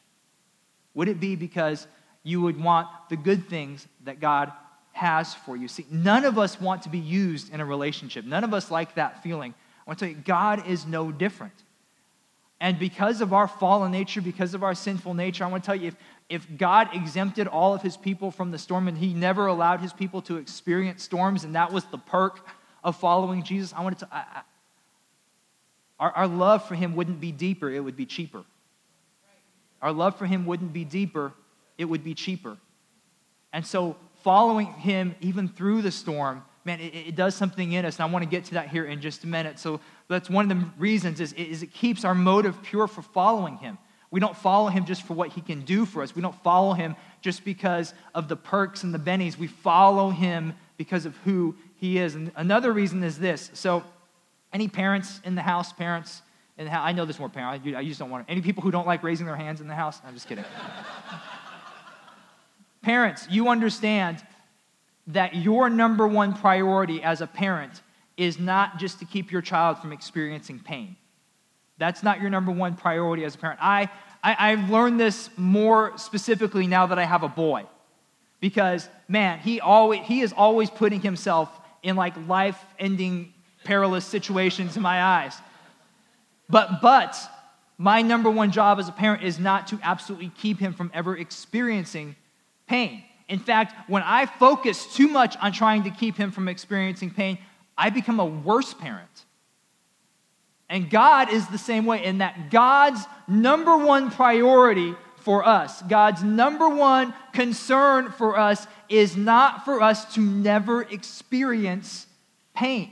Would 0.94 1.08
it 1.08 1.20
be 1.20 1.36
because 1.36 1.88
you 2.24 2.42
would 2.42 2.62
want 2.62 2.88
the 3.10 3.18
good 3.18 3.48
things 3.50 3.88
that 4.04 4.20
God 4.20 4.52
has 4.92 5.34
for 5.34 5.56
you? 5.56 5.68
See, 5.68 5.86
none 5.90 6.26
of 6.26 6.38
us 6.38 6.60
want 6.60 6.84
to 6.84 6.90
be 6.90 7.00
used 7.00 7.54
in 7.54 7.62
a 7.62 7.66
relationship. 7.66 8.26
None 8.26 8.44
of 8.44 8.54
us 8.54 8.70
like 8.70 8.96
that 8.96 9.24
feeling. 9.24 9.54
I 9.92 9.94
want 9.94 10.00
to 10.00 10.06
tell 10.06 10.16
you, 10.16 10.24
God 10.24 10.70
is 10.70 10.86
no 10.86 11.12
different. 11.12 11.52
And 12.62 12.80
because 12.80 13.20
of 13.20 13.34
our 13.34 13.46
fallen 13.46 13.92
nature, 13.92 14.22
because 14.22 14.54
of 14.54 14.64
our 14.64 14.74
sinful 14.74 15.16
nature, 15.16 15.44
I 15.44 15.48
want 15.48 15.64
to 15.64 15.68
tell 15.68 15.76
you 15.76 15.90
if, 15.90 15.96
if 16.30 16.48
God 16.58 16.88
exempted 16.94 17.46
all 17.46 17.74
of 17.74 17.82
his 17.82 17.98
people 17.98 18.32
from 18.32 18.52
the 18.52 18.58
storm 18.58 18.88
and 18.88 18.98
he 18.98 19.14
never 19.14 19.48
allowed 19.48 19.82
his 19.82 19.92
people 19.92 20.22
to 20.22 20.38
experience 20.38 21.04
storms, 21.04 21.44
and 21.44 21.56
that 21.56 21.74
was 21.74 21.84
the 21.84 21.98
perk 21.98 22.40
of 22.86 22.96
following 22.96 23.44
Jesus, 23.44 23.74
I 23.76 23.82
want 23.82 24.00
to 24.00 24.08
I, 24.14 24.20
I, 24.20 24.42
our, 26.00 26.12
our 26.12 26.28
love 26.28 26.66
for 26.66 26.76
him 26.76 26.96
wouldn't 26.96 27.20
be 27.20 27.34
deeper, 27.34 27.70
it 27.70 27.82
would 27.82 27.98
be 27.98 28.06
cheaper. 28.06 28.46
Our 29.82 29.92
love 29.92 30.18
for 30.18 30.26
him 30.26 30.46
wouldn't 30.46 30.72
be 30.72 30.86
deeper, 30.86 31.34
it 31.78 31.84
would 31.84 32.06
be 32.06 32.14
cheaper. 32.14 32.56
And 33.52 33.68
so, 33.68 33.98
following 34.24 34.68
him 34.68 35.16
even 35.20 35.50
through 35.50 35.82
the 35.82 35.92
storm 35.92 36.46
man, 36.66 36.80
it, 36.80 36.94
it, 36.96 37.16
does 37.16 37.36
something 37.36 37.72
in 37.72 37.86
us. 37.86 37.98
And 37.98 38.04
I 38.04 38.12
want 38.12 38.24
to 38.24 38.30
get 38.30 38.46
to 38.46 38.54
that 38.56 38.70
here 38.70 38.86
in 38.86 39.02
just 39.02 39.24
a 39.24 39.28
minute. 39.28 39.60
So 39.60 39.80
that's 40.08 40.30
one 40.30 40.52
of 40.52 40.58
the 40.58 40.66
reasons 40.78 41.20
is, 41.20 41.34
is 41.34 41.64
it 41.64 41.74
keeps 41.74 42.06
our 42.06 42.16
motive 42.16 42.62
pure 42.64 42.88
for 42.88 43.02
following 43.02 43.58
him. 43.58 43.78
We 44.12 44.20
don't 44.20 44.36
follow 44.36 44.68
him 44.68 44.86
just 44.86 45.04
for 45.04 45.14
what 45.14 45.30
he 45.30 45.42
can 45.42 45.62
do 45.62 45.86
for 45.86 46.04
us. 46.04 46.16
We 46.16 46.22
don't 46.22 46.36
follow 46.44 46.74
him 46.74 46.96
just 47.22 47.46
because 47.46 47.94
of 48.14 48.28
the 48.28 48.36
perks 48.36 48.84
and 48.84 48.94
the 48.94 49.00
bennies. 49.00 49.38
We 49.38 49.48
follow 49.48 50.10
him 50.10 50.54
because 50.78 51.06
of 51.06 51.16
who 51.18 51.56
he 51.78 51.98
is. 51.98 52.16
And 52.16 52.32
another 52.36 52.74
reason 52.74 53.04
is 53.04 53.18
this. 53.18 53.52
So, 53.54 53.84
any 54.54 54.68
parents 54.68 55.22
in 55.24 55.36
the 55.36 55.42
house, 55.42 55.72
parents 55.72 56.22
I 56.70 56.92
know 56.92 57.06
there's 57.06 57.20
more 57.20 57.30
parents. 57.30 57.66
I 57.66 57.84
just 57.84 58.00
don't 58.00 58.10
want 58.10 58.28
to. 58.28 58.32
Any 58.32 58.42
people 58.42 58.62
who 58.62 58.72
don't 58.72 58.88
like 58.88 59.04
raising 59.04 59.26
their 59.26 59.36
hands 59.36 59.62
in 59.62 59.68
the 59.68 59.76
house? 59.76 60.02
I'm 60.06 60.14
just 60.14 60.28
kidding. 60.28 60.46
parents, 62.82 63.28
you 63.30 63.50
understand 63.50 64.24
that 65.14 65.36
your 65.36 65.70
number 65.70 66.08
one 66.08 66.34
priority 66.34 67.02
as 67.04 67.22
a 67.22 67.28
parent 67.28 67.82
is 68.18 68.40
not 68.40 68.78
just 68.78 69.00
to 69.00 69.06
keep 69.06 69.32
your 69.32 69.42
child 69.42 69.78
from 69.80 69.92
experiencing 69.92 70.60
pain. 70.60 70.96
That's 71.78 72.04
not 72.04 72.22
your 72.22 72.30
number 72.30 72.52
one 72.52 72.76
priority 72.76 73.24
as 73.24 73.36
a 73.36 73.38
parent. 73.38 73.60
I, 73.62 73.90
I, 74.24 74.52
have 74.56 74.70
learned 74.70 75.00
this 75.00 75.30
more 75.38 75.98
specifically 75.98 76.68
now 76.68 76.86
that 76.88 77.00
I 77.00 77.06
have 77.06 77.24
a 77.24 77.28
boy. 77.28 77.66
Because, 78.40 78.88
man, 79.08 79.40
he, 79.40 79.60
always, 79.60 80.02
he 80.02 80.22
is 80.22 80.34
always 80.34 80.70
putting 80.70 81.02
himself 81.02 81.50
in 81.82 81.96
like 81.96 82.14
life 82.28 82.64
ending 82.78 83.34
perilous 83.64 84.06
situations 84.06 84.76
in 84.76 84.84
my 84.84 85.02
eyes. 85.02 85.36
But, 86.50 86.82
but, 86.82 87.18
my 87.78 88.04
number 88.04 88.30
one 88.30 88.52
job 88.52 88.78
as 88.78 88.88
a 88.88 88.92
parent 88.92 89.24
is 89.24 89.40
not 89.40 89.66
to 89.68 89.80
absolutely 89.82 90.32
keep 90.38 90.60
him 90.60 90.74
from 90.74 90.92
ever 90.94 91.18
experiencing 91.18 92.16
pain. 92.68 93.04
In 93.32 93.40
fact, 93.40 93.90
when 93.90 94.04
I 94.04 94.26
focus 94.26 94.94
too 94.94 95.08
much 95.08 95.38
on 95.38 95.54
trying 95.54 95.84
to 95.84 95.90
keep 95.90 96.18
him 96.18 96.32
from 96.32 96.50
experiencing 96.50 97.12
pain, 97.12 97.38
I 97.78 97.90
become 97.90 98.20
a 98.20 98.26
worse 98.26 98.74
parent. 98.74 99.26
And 100.68 100.90
God 100.90 101.32
is 101.32 101.48
the 101.48 101.58
same 101.58 101.86
way 101.86 102.04
in 102.04 102.18
that 102.18 102.52
God's 102.52 103.00
number 103.30 103.78
one 103.78 104.12
priority 104.12 104.96
for 105.16 105.48
us, 105.48 105.82
God's 105.84 106.24
number 106.24 106.68
one 106.68 107.14
concern 107.32 108.12
for 108.12 108.38
us 108.38 108.68
is 108.90 109.16
not 109.16 109.64
for 109.64 109.82
us 109.82 110.14
to 110.16 110.20
never 110.20 110.82
experience 110.82 112.08
pain. 112.54 112.92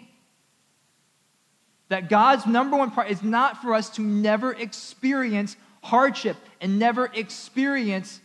That 1.90 2.08
God's 2.08 2.46
number 2.46 2.78
one 2.78 2.92
priority 2.92 3.16
is 3.16 3.24
not 3.24 3.62
for 3.62 3.74
us 3.74 3.90
to 3.92 4.02
never 4.02 4.54
experience 4.54 5.58
hardship 5.84 6.38
and 6.62 6.80
never 6.80 7.08
experience 7.14 8.22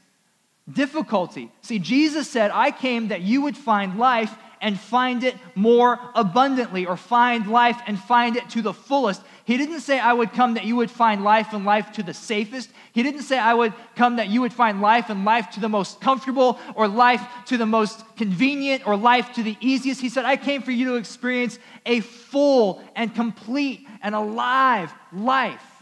difficulty. 0.70 1.50
See, 1.62 1.79
Jesus 1.79 2.29
said, 2.29 2.50
I 2.53 2.70
came 2.70 3.09
that 3.09 3.20
you 3.20 3.42
would 3.42 3.57
find 3.57 3.98
life 3.98 4.35
and 4.61 4.81
find 4.81 5.24
it 5.24 5.35
more 5.55 6.00
abundantly, 6.14 6.87
or 6.87 6.96
find 6.96 7.46
life 7.48 7.79
and 7.87 7.98
find 7.98 8.35
it 8.37 8.48
to 8.48 8.62
the 8.62 8.72
fullest. 8.72 9.20
He 9.44 9.59
didn't 9.59 9.81
say, 9.81 10.00
I 10.00 10.14
would 10.14 10.33
come 10.33 10.55
that 10.55 10.64
you 10.64 10.77
would 10.77 10.90
find 10.90 11.22
life 11.22 11.53
and 11.53 11.66
life 11.66 11.92
to 11.92 12.03
the 12.03 12.14
safest. 12.14 12.70
He 12.94 13.03
didn't 13.03 13.24
say, 13.24 13.38
I 13.38 13.53
would 13.53 13.74
come 13.94 14.16
that 14.16 14.29
you 14.29 14.40
would 14.40 14.55
find 14.55 14.81
life 14.81 15.11
and 15.11 15.27
life 15.27 15.50
to 15.50 15.61
the 15.61 15.68
most 15.68 16.00
comfortable, 16.00 16.59
or 16.74 16.88
life 16.88 17.20
to 17.46 17.59
the 17.59 17.66
most 17.66 18.05
convenient, 18.16 18.87
or 18.87 18.96
life 18.96 19.35
to 19.35 19.42
the 19.42 19.59
easiest. 19.61 20.00
He 20.00 20.09
said, 20.09 20.24
I 20.24 20.38
came 20.38 20.62
for 20.62 20.70
you 20.70 20.87
to 20.87 20.94
experience 20.94 21.59
a 21.85 22.00
full 22.00 22.83
and 22.96 23.14
complete 23.14 23.87
and 24.03 24.14
alive 24.14 24.94
life. 25.12 25.73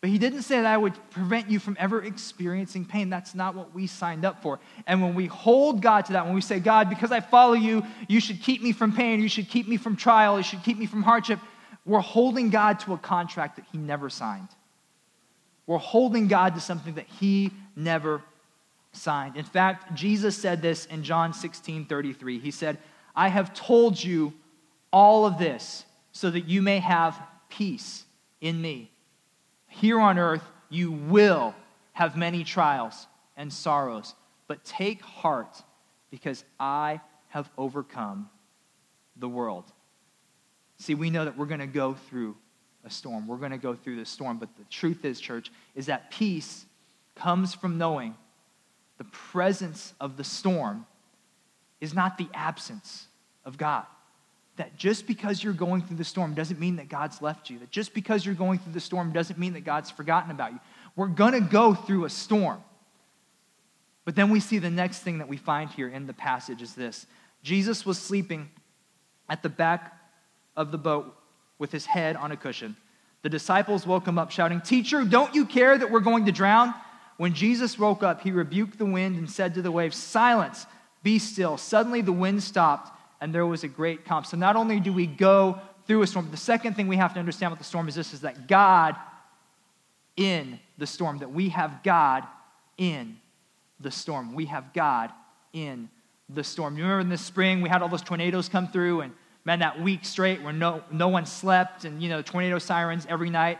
But 0.00 0.10
he 0.10 0.18
didn't 0.18 0.42
say 0.42 0.60
that 0.60 0.66
I 0.66 0.76
would 0.76 0.94
prevent 1.10 1.50
you 1.50 1.58
from 1.58 1.76
ever 1.78 2.02
experiencing 2.02 2.84
pain. 2.84 3.10
That's 3.10 3.34
not 3.34 3.56
what 3.56 3.74
we 3.74 3.88
signed 3.88 4.24
up 4.24 4.42
for. 4.42 4.60
And 4.86 5.02
when 5.02 5.14
we 5.14 5.26
hold 5.26 5.82
God 5.82 6.04
to 6.06 6.12
that, 6.12 6.24
when 6.24 6.34
we 6.34 6.40
say, 6.40 6.60
God, 6.60 6.88
because 6.88 7.10
I 7.10 7.20
follow 7.20 7.54
you, 7.54 7.84
you 8.06 8.20
should 8.20 8.40
keep 8.40 8.62
me 8.62 8.70
from 8.70 8.92
pain, 8.92 9.20
you 9.20 9.28
should 9.28 9.48
keep 9.48 9.66
me 9.66 9.76
from 9.76 9.96
trial, 9.96 10.36
you 10.36 10.44
should 10.44 10.62
keep 10.62 10.78
me 10.78 10.86
from 10.86 11.02
hardship, 11.02 11.40
we're 11.84 11.98
holding 11.98 12.50
God 12.50 12.78
to 12.80 12.92
a 12.92 12.98
contract 12.98 13.56
that 13.56 13.64
he 13.72 13.78
never 13.78 14.08
signed. 14.08 14.48
We're 15.66 15.78
holding 15.78 16.28
God 16.28 16.54
to 16.54 16.60
something 16.60 16.94
that 16.94 17.06
he 17.06 17.50
never 17.74 18.22
signed. 18.92 19.36
In 19.36 19.44
fact, 19.44 19.94
Jesus 19.94 20.36
said 20.36 20.62
this 20.62 20.86
in 20.86 21.02
John 21.02 21.32
16 21.32 21.86
33. 21.86 22.38
He 22.38 22.50
said, 22.50 22.78
I 23.16 23.28
have 23.28 23.52
told 23.52 24.02
you 24.02 24.32
all 24.92 25.26
of 25.26 25.38
this 25.38 25.84
so 26.12 26.30
that 26.30 26.46
you 26.46 26.62
may 26.62 26.78
have 26.78 27.20
peace 27.48 28.04
in 28.40 28.60
me. 28.60 28.90
Here 29.80 30.00
on 30.00 30.18
earth, 30.18 30.42
you 30.70 30.90
will 30.90 31.54
have 31.92 32.16
many 32.16 32.42
trials 32.42 33.06
and 33.36 33.52
sorrows, 33.52 34.14
but 34.48 34.64
take 34.64 35.02
heart 35.02 35.62
because 36.10 36.44
I 36.58 37.00
have 37.28 37.48
overcome 37.56 38.28
the 39.16 39.28
world. 39.28 39.64
See, 40.78 40.94
we 40.94 41.10
know 41.10 41.24
that 41.24 41.36
we're 41.36 41.46
going 41.46 41.60
to 41.60 41.66
go 41.66 41.94
through 41.94 42.36
a 42.84 42.90
storm. 42.90 43.28
We're 43.28 43.36
going 43.36 43.52
to 43.52 43.58
go 43.58 43.74
through 43.74 43.96
the 43.96 44.04
storm. 44.04 44.38
But 44.38 44.48
the 44.56 44.64
truth 44.64 45.04
is, 45.04 45.20
church, 45.20 45.52
is 45.76 45.86
that 45.86 46.10
peace 46.10 46.64
comes 47.14 47.54
from 47.54 47.78
knowing 47.78 48.16
the 48.96 49.04
presence 49.04 49.94
of 50.00 50.16
the 50.16 50.24
storm 50.24 50.86
is 51.80 51.94
not 51.94 52.18
the 52.18 52.28
absence 52.34 53.06
of 53.44 53.56
God. 53.56 53.86
That 54.58 54.76
just 54.76 55.06
because 55.06 55.42
you're 55.42 55.52
going 55.52 55.82
through 55.82 55.96
the 55.96 56.04
storm 56.04 56.34
doesn't 56.34 56.60
mean 56.60 56.76
that 56.76 56.88
God's 56.88 57.22
left 57.22 57.48
you. 57.48 57.58
That 57.60 57.70
just 57.70 57.94
because 57.94 58.26
you're 58.26 58.34
going 58.34 58.58
through 58.58 58.74
the 58.74 58.80
storm 58.80 59.12
doesn't 59.12 59.38
mean 59.38 59.54
that 59.54 59.64
God's 59.64 59.90
forgotten 59.90 60.30
about 60.30 60.52
you. 60.52 60.60
We're 60.94 61.06
going 61.06 61.32
to 61.32 61.40
go 61.40 61.74
through 61.74 62.04
a 62.04 62.10
storm. 62.10 62.62
But 64.04 64.16
then 64.16 64.30
we 64.30 64.40
see 64.40 64.58
the 64.58 64.70
next 64.70 65.00
thing 65.00 65.18
that 65.18 65.28
we 65.28 65.36
find 65.36 65.70
here 65.70 65.88
in 65.88 66.06
the 66.06 66.12
passage 66.12 66.62
is 66.62 66.74
this 66.74 67.06
Jesus 67.42 67.86
was 67.86 67.98
sleeping 67.98 68.50
at 69.28 69.42
the 69.42 69.48
back 69.48 69.96
of 70.56 70.72
the 70.72 70.78
boat 70.78 71.14
with 71.58 71.70
his 71.70 71.86
head 71.86 72.16
on 72.16 72.32
a 72.32 72.36
cushion. 72.36 72.76
The 73.22 73.28
disciples 73.28 73.86
woke 73.86 74.06
him 74.06 74.18
up, 74.18 74.30
shouting, 74.30 74.60
Teacher, 74.60 75.04
don't 75.04 75.34
you 75.34 75.44
care 75.44 75.76
that 75.76 75.90
we're 75.90 76.00
going 76.00 76.26
to 76.26 76.32
drown? 76.32 76.74
When 77.16 77.34
Jesus 77.34 77.78
woke 77.78 78.02
up, 78.02 78.22
he 78.22 78.30
rebuked 78.30 78.78
the 78.78 78.86
wind 78.86 79.16
and 79.16 79.30
said 79.30 79.54
to 79.54 79.62
the 79.62 79.72
waves, 79.72 79.96
Silence, 79.96 80.66
be 81.02 81.18
still. 81.18 81.56
Suddenly 81.56 82.00
the 82.00 82.12
wind 82.12 82.42
stopped, 82.42 82.97
and 83.20 83.34
there 83.34 83.46
was 83.46 83.64
a 83.64 83.68
great 83.68 84.04
calm. 84.04 84.24
So 84.24 84.36
not 84.36 84.56
only 84.56 84.80
do 84.80 84.92
we 84.92 85.06
go 85.06 85.60
through 85.86 86.02
a 86.02 86.06
storm, 86.06 86.26
but 86.26 86.32
the 86.32 86.36
second 86.36 86.74
thing 86.74 86.88
we 86.88 86.96
have 86.96 87.14
to 87.14 87.20
understand 87.20 87.52
about 87.52 87.58
the 87.58 87.64
storm 87.64 87.88
is 87.88 87.94
this 87.94 88.12
is 88.12 88.20
that 88.20 88.46
God 88.46 88.96
in 90.16 90.58
the 90.78 90.86
storm, 90.86 91.18
that 91.18 91.32
we 91.32 91.48
have 91.50 91.82
God 91.82 92.24
in 92.76 93.16
the 93.80 93.90
storm. 93.90 94.34
We 94.34 94.46
have 94.46 94.72
God 94.72 95.10
in 95.52 95.88
the 96.28 96.44
storm. 96.44 96.76
You 96.76 96.82
remember 96.82 97.00
in 97.00 97.08
the 97.08 97.18
spring, 97.18 97.62
we 97.62 97.68
had 97.68 97.82
all 97.82 97.88
those 97.88 98.02
tornadoes 98.02 98.48
come 98.48 98.68
through, 98.68 99.02
and 99.02 99.12
man, 99.44 99.60
that 99.60 99.80
week 99.80 100.04
straight 100.04 100.42
where 100.42 100.52
no, 100.52 100.82
no 100.90 101.08
one 101.08 101.24
slept 101.24 101.84
and, 101.84 102.02
you 102.02 102.08
know, 102.08 102.20
tornado 102.20 102.58
sirens 102.58 103.06
every 103.08 103.30
night. 103.30 103.58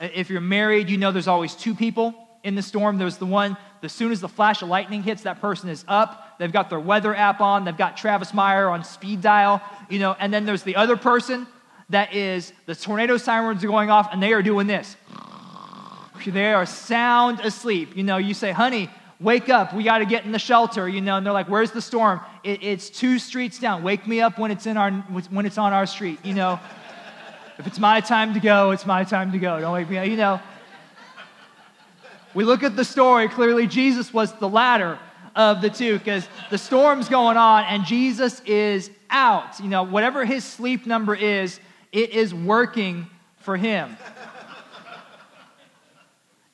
If 0.00 0.30
you're 0.30 0.40
married, 0.40 0.88
you 0.88 0.96
know 0.96 1.12
there's 1.12 1.28
always 1.28 1.54
two 1.54 1.74
people 1.74 2.14
in 2.42 2.54
the 2.54 2.62
storm. 2.62 2.98
There's 2.98 3.18
the 3.18 3.26
one, 3.26 3.56
as 3.82 3.92
soon 3.92 4.10
as 4.10 4.20
the 4.20 4.28
flash 4.28 4.62
of 4.62 4.68
lightning 4.68 5.02
hits, 5.02 5.22
that 5.22 5.40
person 5.40 5.68
is 5.68 5.84
up. 5.86 6.24
They've 6.38 6.52
got 6.52 6.70
their 6.70 6.80
weather 6.80 7.14
app 7.14 7.40
on. 7.40 7.64
They've 7.64 7.76
got 7.76 7.96
Travis 7.96 8.32
Meyer 8.32 8.68
on 8.68 8.84
speed 8.84 9.20
dial, 9.20 9.60
you 9.90 9.98
know, 9.98 10.16
and 10.18 10.32
then 10.32 10.46
there's 10.46 10.62
the 10.62 10.76
other 10.76 10.96
person 10.96 11.46
that 11.90 12.14
is, 12.14 12.52
the 12.66 12.74
tornado 12.74 13.16
sirens 13.16 13.64
are 13.64 13.68
going 13.68 13.90
off 13.90 14.10
and 14.12 14.22
they 14.22 14.32
are 14.32 14.42
doing 14.42 14.66
this. 14.66 14.96
They 16.26 16.52
are 16.52 16.66
sound 16.66 17.40
asleep. 17.40 17.96
You 17.96 18.02
know, 18.02 18.18
you 18.18 18.34
say, 18.34 18.52
honey, 18.52 18.90
wake 19.20 19.48
up, 19.48 19.74
we 19.74 19.82
got 19.82 19.98
to 19.98 20.04
get 20.04 20.24
in 20.24 20.32
the 20.32 20.38
shelter, 20.38 20.88
you 20.88 21.00
know, 21.00 21.16
and 21.16 21.24
they're 21.24 21.32
like, 21.32 21.48
where's 21.48 21.70
the 21.70 21.80
storm? 21.80 22.20
It, 22.44 22.62
it's 22.62 22.90
two 22.90 23.18
streets 23.18 23.58
down. 23.58 23.82
Wake 23.82 24.06
me 24.06 24.20
up 24.20 24.38
when 24.38 24.50
it's, 24.50 24.66
in 24.66 24.76
our, 24.76 24.90
when 24.90 25.46
it's 25.46 25.58
on 25.58 25.72
our 25.72 25.86
street, 25.86 26.18
you 26.24 26.34
know. 26.34 26.60
if 27.58 27.66
it's 27.66 27.78
my 27.78 28.00
time 28.00 28.34
to 28.34 28.40
go, 28.40 28.72
it's 28.72 28.84
my 28.84 29.04
time 29.04 29.32
to 29.32 29.38
go. 29.38 29.60
Don't 29.60 29.72
wake 29.72 29.88
me 29.88 29.98
up, 29.98 30.06
you 30.06 30.16
know. 30.16 30.40
We 32.34 32.44
look 32.44 32.62
at 32.62 32.76
the 32.76 32.84
story, 32.84 33.28
clearly 33.28 33.66
Jesus 33.66 34.12
was 34.12 34.32
the 34.34 34.48
latter 34.48 34.98
of 35.38 35.62
the 35.62 35.70
two 35.70 35.96
because 35.98 36.28
the 36.50 36.58
storm's 36.58 37.08
going 37.08 37.36
on 37.36 37.64
and 37.64 37.84
Jesus 37.84 38.40
is 38.40 38.90
out. 39.08 39.60
You 39.60 39.68
know, 39.68 39.84
whatever 39.84 40.24
his 40.24 40.44
sleep 40.44 40.84
number 40.84 41.14
is, 41.14 41.60
it 41.92 42.10
is 42.10 42.34
working 42.34 43.06
for 43.38 43.56
him. 43.56 43.96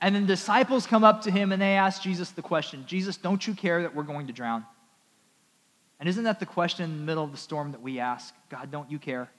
And 0.03 0.14
then 0.14 0.27
disciples 0.27 0.87
come 0.87 1.03
up 1.03 1.23
to 1.23 1.31
him 1.31 1.51
and 1.51 1.62
they 1.62 1.77
ask 1.77 2.03
Jesus 2.03 2.31
the 2.33 2.42
question 2.42 2.85
Jesus, 2.87 3.16
don't 3.16 3.44
you 3.44 3.55
care 3.55 3.83
that 3.83 3.94
we're 3.94 4.03
going 4.03 4.27
to 4.27 4.35
drown? 4.35 4.66
And 5.99 6.07
isn't 6.07 6.25
that 6.25 6.38
the 6.38 6.47
question 6.47 6.85
in 6.85 6.99
the 6.99 7.05
middle 7.05 7.25
of 7.25 7.33
the 7.33 7.38
storm 7.38 7.73
that 7.73 7.81
we 7.81 8.01
ask? 8.01 8.35
God, 8.51 8.70
don't 8.70 8.90
you 8.90 8.99
care? 8.99 9.31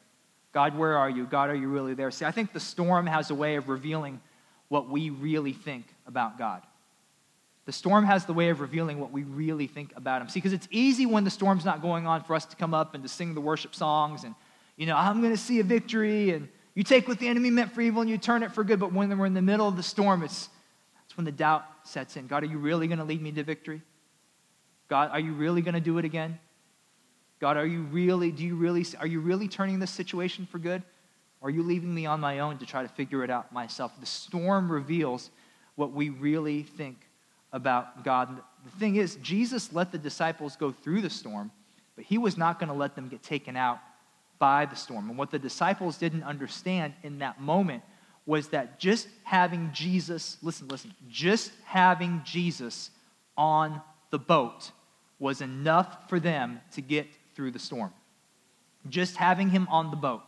God, 0.53 0.75
where 0.75 0.97
are 0.97 1.09
you? 1.09 1.25
God, 1.25 1.51
are 1.51 1.55
you 1.55 1.67
really 1.67 1.93
there? 1.93 2.09
See, 2.09 2.25
I 2.25 2.31
think 2.31 2.51
the 2.51 2.59
storm 2.59 3.05
has 3.05 3.29
a 3.29 3.35
way 3.35 3.57
of 3.57 3.69
revealing 3.69 4.19
what 4.69 4.89
we 4.89 5.11
really 5.11 5.53
think 5.53 5.85
about 6.07 6.39
God. 6.39 6.63
The 7.65 7.71
storm 7.71 8.05
has 8.05 8.25
the 8.25 8.33
way 8.33 8.49
of 8.49 8.61
revealing 8.61 8.99
what 8.99 9.11
we 9.11 9.23
really 9.23 9.67
think 9.67 9.91
about 9.95 10.21
Him. 10.21 10.29
See, 10.29 10.39
because 10.39 10.53
it's 10.53 10.67
easy 10.71 11.05
when 11.05 11.23
the 11.23 11.31
storm's 11.31 11.65
not 11.65 11.81
going 11.81 12.05
on 12.05 12.23
for 12.23 12.35
us 12.35 12.45
to 12.45 12.55
come 12.55 12.73
up 12.73 12.93
and 12.93 13.03
to 13.03 13.09
sing 13.09 13.33
the 13.33 13.41
worship 13.41 13.73
songs 13.73 14.23
and, 14.23 14.35
you 14.77 14.85
know, 14.85 14.95
I'm 14.95 15.21
going 15.21 15.33
to 15.33 15.37
see 15.37 15.59
a 15.59 15.63
victory 15.63 16.31
and 16.31 16.47
you 16.75 16.83
take 16.83 17.07
what 17.07 17.19
the 17.19 17.27
enemy 17.27 17.49
meant 17.49 17.73
for 17.73 17.81
evil 17.81 18.01
and 18.01 18.09
you 18.09 18.17
turn 18.17 18.43
it 18.43 18.51
for 18.51 18.63
good. 18.63 18.79
But 18.79 18.93
when 18.93 19.17
we're 19.17 19.25
in 19.25 19.33
the 19.33 19.41
middle 19.41 19.67
of 19.67 19.77
the 19.77 19.83
storm, 19.83 20.21
it's, 20.21 20.49
when 21.15 21.25
the 21.25 21.31
doubt 21.31 21.63
sets 21.83 22.17
in. 22.17 22.27
God, 22.27 22.43
are 22.43 22.47
you 22.47 22.57
really 22.57 22.87
going 22.87 22.99
to 22.99 23.05
lead 23.05 23.21
me 23.21 23.31
to 23.31 23.43
victory? 23.43 23.81
God, 24.89 25.11
are 25.11 25.19
you 25.19 25.33
really 25.33 25.61
going 25.61 25.73
to 25.73 25.79
do 25.79 25.97
it 25.97 26.05
again? 26.05 26.37
God, 27.39 27.57
are 27.57 27.65
you 27.65 27.83
really, 27.83 28.31
do 28.31 28.43
you 28.43 28.55
really, 28.55 28.85
are 28.99 29.07
you 29.07 29.21
really 29.21 29.47
turning 29.47 29.79
this 29.79 29.91
situation 29.91 30.45
for 30.45 30.59
good? 30.59 30.83
Or 31.41 31.47
are 31.47 31.51
you 31.51 31.63
leaving 31.63 31.93
me 31.93 32.05
on 32.05 32.19
my 32.19 32.39
own 32.39 32.57
to 32.57 32.65
try 32.65 32.81
to 32.81 32.89
figure 32.89 33.23
it 33.23 33.29
out 33.29 33.51
myself? 33.51 33.93
The 33.99 34.05
storm 34.05 34.71
reveals 34.71 35.31
what 35.75 35.91
we 35.91 36.09
really 36.09 36.63
think 36.63 36.97
about 37.55 38.03
God. 38.03 38.41
The 38.65 38.79
thing 38.79 38.97
is, 38.97 39.15
Jesus 39.15 39.71
let 39.71 39.91
the 39.91 39.97
disciples 39.97 40.57
go 40.57 40.71
through 40.71 41.01
the 41.01 41.09
storm, 41.09 41.49
but 41.95 42.03
he 42.03 42.17
was 42.17 42.37
not 42.37 42.59
going 42.59 42.67
to 42.67 42.75
let 42.75 42.95
them 42.95 43.07
get 43.07 43.23
taken 43.23 43.55
out 43.55 43.79
by 44.37 44.65
the 44.65 44.75
storm. 44.75 45.09
And 45.09 45.17
what 45.17 45.31
the 45.31 45.39
disciples 45.39 45.97
didn't 45.97 46.23
understand 46.23 46.93
in 47.01 47.19
that 47.19 47.39
moment 47.39 47.81
was 48.25 48.49
that 48.49 48.77
just 48.79 49.07
having 49.23 49.71
Jesus, 49.73 50.37
listen, 50.41 50.67
listen, 50.67 50.93
just 51.09 51.53
having 51.63 52.21
Jesus 52.25 52.91
on 53.37 53.81
the 54.09 54.19
boat 54.19 54.71
was 55.17 55.39
enough 55.39 56.09
for 56.09 56.19
them 56.19 56.59
to 56.73 56.81
get 56.81 57.07
through 57.35 57.51
the 57.51 57.59
storm. 57.59 57.93
Just 58.89 59.15
having 59.15 59.49
him 59.49 59.67
on 59.71 59.91
the 59.91 59.97
boat. 59.97 60.23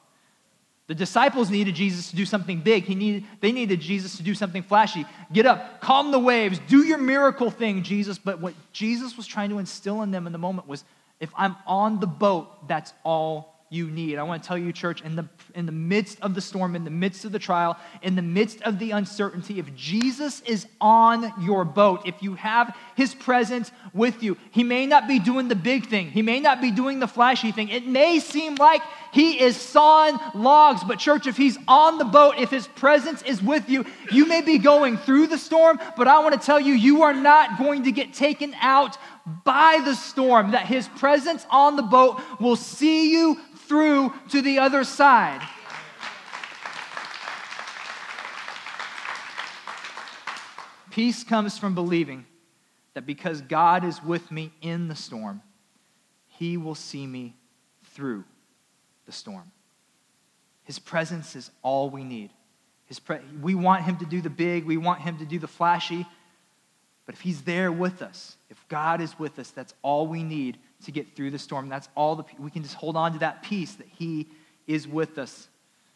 The 0.88 0.96
disciples 0.96 1.50
needed 1.50 1.76
Jesus 1.76 2.10
to 2.12 2.16
do 2.16 2.26
something 2.26 2.62
big. 2.62 2.86
He 2.86 2.96
needed, 2.96 3.26
they 3.42 3.52
needed 3.52 3.82
Jesus 3.82 4.16
to 4.18 4.24
do 4.24 4.34
something 4.34 4.64
flashy. 4.64 5.06
Get 5.34 5.46
up, 5.46 5.82
calm 5.82 6.12
the 6.12 6.20
waves, 6.20 6.60
do 6.68 6.86
your 6.86 6.98
miracle 6.98 7.52
thing, 7.52 7.84
Jesus. 7.84 8.18
But 8.18 8.40
what 8.40 8.54
Jesus 8.72 9.18
was 9.18 9.28
trying 9.28 9.50
to 9.50 9.60
instill 9.60 10.02
in 10.02 10.12
them 10.12 10.26
in 10.28 10.32
the 10.32 10.40
moment 10.40 10.68
was 10.68 10.86
if 11.20 11.30
I'm 11.36 11.58
on 11.66 12.00
the 12.00 12.08
boat, 12.08 12.68
that's 12.68 12.94
all 13.04 13.57
you 13.70 13.90
need. 13.90 14.18
I 14.18 14.24
want 14.24 14.42
to 14.42 14.48
tell 14.48 14.58
you, 14.58 14.72
church, 14.72 15.02
in 15.02 15.16
the, 15.16 15.28
in 15.54 15.66
the 15.66 15.72
midst 15.72 16.22
of 16.22 16.34
the 16.34 16.42
storm, 16.42 16.76
in 16.76 16.86
the 16.86 16.90
midst 16.90 17.26
of 17.26 17.32
the 17.34 17.40
trial, 17.40 17.78
in 18.02 18.16
the 18.16 18.22
midst 18.22 18.62
of 18.62 18.80
the 18.80 18.92
uncertainty, 18.92 19.60
if 19.60 19.76
Jesus 19.76 20.42
is 20.42 20.68
on 20.80 21.34
your 21.42 21.66
boat, 21.66 22.04
if 22.06 22.24
you 22.24 22.36
have 22.36 22.76
his 22.96 23.14
presence 23.14 23.72
with 23.94 24.24
you, 24.24 24.38
he 24.52 24.64
may 24.64 24.86
not 24.86 25.08
be 25.08 25.20
doing 25.20 25.50
the 25.50 25.56
big 25.56 25.88
thing, 25.88 26.12
he 26.12 26.22
may 26.22 26.40
not 26.40 26.62
be 26.62 26.72
doing 26.72 27.00
the 27.00 27.08
flashy 27.08 27.52
thing. 27.52 27.68
It 27.70 27.86
may 27.86 28.20
seem 28.20 28.56
like 28.56 28.82
he 29.12 29.42
is 29.42 29.58
sawing 29.58 30.18
logs, 30.34 30.84
but, 30.84 31.00
church, 31.00 31.28
if 31.28 31.36
he's 31.36 31.58
on 31.68 31.98
the 31.98 32.06
boat, 32.06 32.36
if 32.38 32.50
his 32.50 32.68
presence 32.68 33.22
is 33.24 33.42
with 33.42 33.70
you, 33.70 33.86
you 34.12 34.28
may 34.28 34.42
be 34.42 34.60
going 34.60 34.98
through 34.98 35.28
the 35.28 35.38
storm, 35.38 35.80
but 35.98 36.08
I 36.08 36.20
want 36.20 36.40
to 36.40 36.46
tell 36.46 36.60
you, 36.60 36.74
you 36.74 37.04
are 37.04 37.14
not 37.14 37.58
going 37.58 37.84
to 37.84 37.92
get 37.92 38.14
taken 38.14 38.54
out 38.62 38.98
by 39.44 39.82
the 39.84 39.96
storm, 39.96 40.52
that 40.52 40.66
his 40.66 40.88
presence 40.88 41.46
on 41.50 41.76
the 41.76 41.84
boat 41.84 42.22
will 42.40 42.56
see 42.56 43.12
you 43.12 43.38
through 43.68 44.14
to 44.30 44.42
the 44.42 44.60
other 44.60 44.84
side. 44.84 45.46
Peace 50.98 51.24
comes 51.24 51.60
from 51.60 51.76
believing 51.76 52.26
that 52.96 53.06
because 53.06 53.42
God 53.42 53.84
is 53.84 54.02
with 54.02 54.32
me 54.32 54.52
in 54.64 54.88
the 54.88 54.96
storm, 54.96 55.44
He 56.26 56.58
will 56.58 56.74
see 56.74 57.06
me 57.06 57.36
through 57.94 58.24
the 59.06 59.12
storm. 59.12 59.52
His 60.64 60.80
presence 60.80 61.36
is 61.36 61.52
all 61.62 61.92
we 61.92 62.04
need. 62.04 62.32
His 62.86 63.00
pre- 63.00 63.20
we 63.40 63.54
want 63.54 63.84
Him 63.84 63.98
to 63.98 64.06
do 64.08 64.22
the 64.22 64.32
big, 64.32 64.66
we 64.66 64.78
want 64.78 65.02
Him 65.02 65.20
to 65.20 65.26
do 65.26 65.38
the 65.38 65.48
flashy, 65.48 66.08
but 67.08 67.16
if 67.16 67.22
He's 67.22 67.42
there 67.42 67.72
with 67.72 68.04
us, 68.04 68.36
if 68.52 68.68
God 68.68 69.02
is 69.02 69.18
with 69.18 69.40
us, 69.40 69.50
that's 69.50 69.74
all 69.82 70.06
we 70.06 70.22
need 70.22 70.60
to 70.86 70.92
get 70.92 71.16
through 71.16 71.32
the 71.32 71.40
storm. 71.40 71.70
That's 71.70 71.90
all 71.96 72.18
the, 72.18 72.26
we 72.38 72.52
can 72.52 72.62
just 72.62 72.76
hold 72.76 72.96
on 72.96 73.14
to 73.14 73.20
that 73.20 73.42
peace 73.42 73.74
that 73.76 73.88
He 73.98 74.28
is 74.68 74.88
with 74.88 75.18
us. 75.18 75.48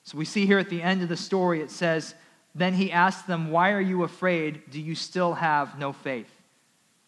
So 0.03 0.17
we 0.17 0.25
see 0.25 0.47
here 0.47 0.57
at 0.57 0.69
the 0.69 0.81
end 0.81 1.03
of 1.03 1.09
the 1.09 1.17
story, 1.17 1.61
it 1.61 1.69
says, 1.69 2.15
Then 2.55 2.73
He 2.73 2.91
asked 2.91 3.27
them, 3.27 3.51
Why 3.51 3.73
are 3.73 3.81
you 3.81 4.03
afraid? 4.03 4.71
Do 4.71 4.81
you 4.81 4.95
still 4.95 5.33
have 5.33 5.77
no 5.77 5.93
faith? 5.93 6.31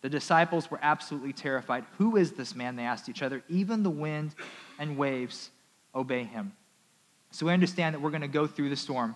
The 0.01 0.09
disciples 0.09 0.69
were 0.69 0.79
absolutely 0.81 1.31
terrified. 1.31 1.85
Who 1.97 2.17
is 2.17 2.33
this 2.33 2.53
man? 2.53 2.75
They 2.75 2.83
asked 2.83 3.07
each 3.07 3.23
other. 3.23 3.41
Even 3.47 3.83
the 3.83 3.89
wind 3.89 4.35
and 4.77 4.97
waves 4.97 5.49
obey 5.95 6.25
him. 6.25 6.51
So 7.31 7.45
we 7.45 7.53
understand 7.53 7.95
that 7.95 8.01
we're 8.01 8.09
going 8.09 8.21
to 8.21 8.27
go 8.27 8.45
through 8.45 8.69
the 8.69 8.75
storm. 8.75 9.15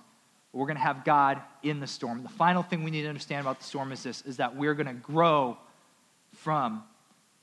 We're 0.57 0.65
going 0.65 0.77
to 0.77 0.81
have 0.81 1.05
God 1.05 1.39
in 1.61 1.79
the 1.79 1.85
storm. 1.85 2.23
The 2.23 2.29
final 2.29 2.63
thing 2.63 2.83
we 2.83 2.89
need 2.89 3.03
to 3.03 3.09
understand 3.09 3.41
about 3.41 3.59
the 3.59 3.65
storm 3.65 3.91
is 3.91 4.01
this 4.01 4.23
is 4.23 4.37
that 4.37 4.55
we're 4.55 4.73
going 4.73 4.87
to 4.87 4.93
grow 4.93 5.55
from 6.37 6.83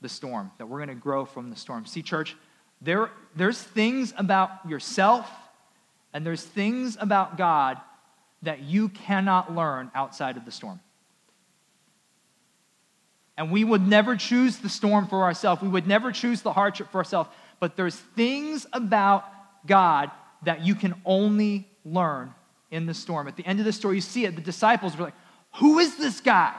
the 0.01 0.09
storm, 0.09 0.51
that 0.57 0.65
we're 0.65 0.79
going 0.79 0.89
to 0.89 0.95
grow 0.95 1.23
from 1.23 1.49
the 1.49 1.55
storm. 1.55 1.85
See, 1.85 2.01
church, 2.01 2.35
there, 2.81 3.09
there's 3.33 3.61
things 3.61 4.13
about 4.17 4.67
yourself 4.67 5.31
and 6.13 6.25
there's 6.25 6.43
things 6.43 6.97
about 6.99 7.37
God 7.37 7.77
that 8.41 8.63
you 8.63 8.89
cannot 8.89 9.55
learn 9.55 9.91
outside 9.95 10.35
of 10.35 10.43
the 10.43 10.51
storm. 10.51 10.81
And 13.37 13.49
we 13.49 13.63
would 13.63 13.87
never 13.87 14.17
choose 14.17 14.57
the 14.57 14.69
storm 14.69 15.07
for 15.07 15.23
ourselves. 15.23 15.61
We 15.61 15.69
would 15.69 15.87
never 15.87 16.11
choose 16.11 16.41
the 16.41 16.51
hardship 16.51 16.91
for 16.91 16.97
ourselves. 16.97 17.29
But 17.61 17.77
there's 17.77 17.95
things 17.95 18.67
about 18.73 19.25
God 19.65 20.11
that 20.43 20.65
you 20.65 20.75
can 20.75 20.95
only 21.05 21.69
learn 21.85 22.33
in 22.75 22.85
the 22.85 22.93
storm. 22.93 23.27
At 23.27 23.37
the 23.37 23.45
end 23.45 23.59
of 23.59 23.65
the 23.65 23.73
story, 23.73 23.95
you 23.95 24.01
see 24.01 24.25
it. 24.25 24.35
The 24.35 24.41
disciples 24.41 24.95
were 24.95 25.05
like, 25.05 25.15
Who 25.55 25.79
is 25.79 25.97
this 25.97 26.19
guy? 26.19 26.53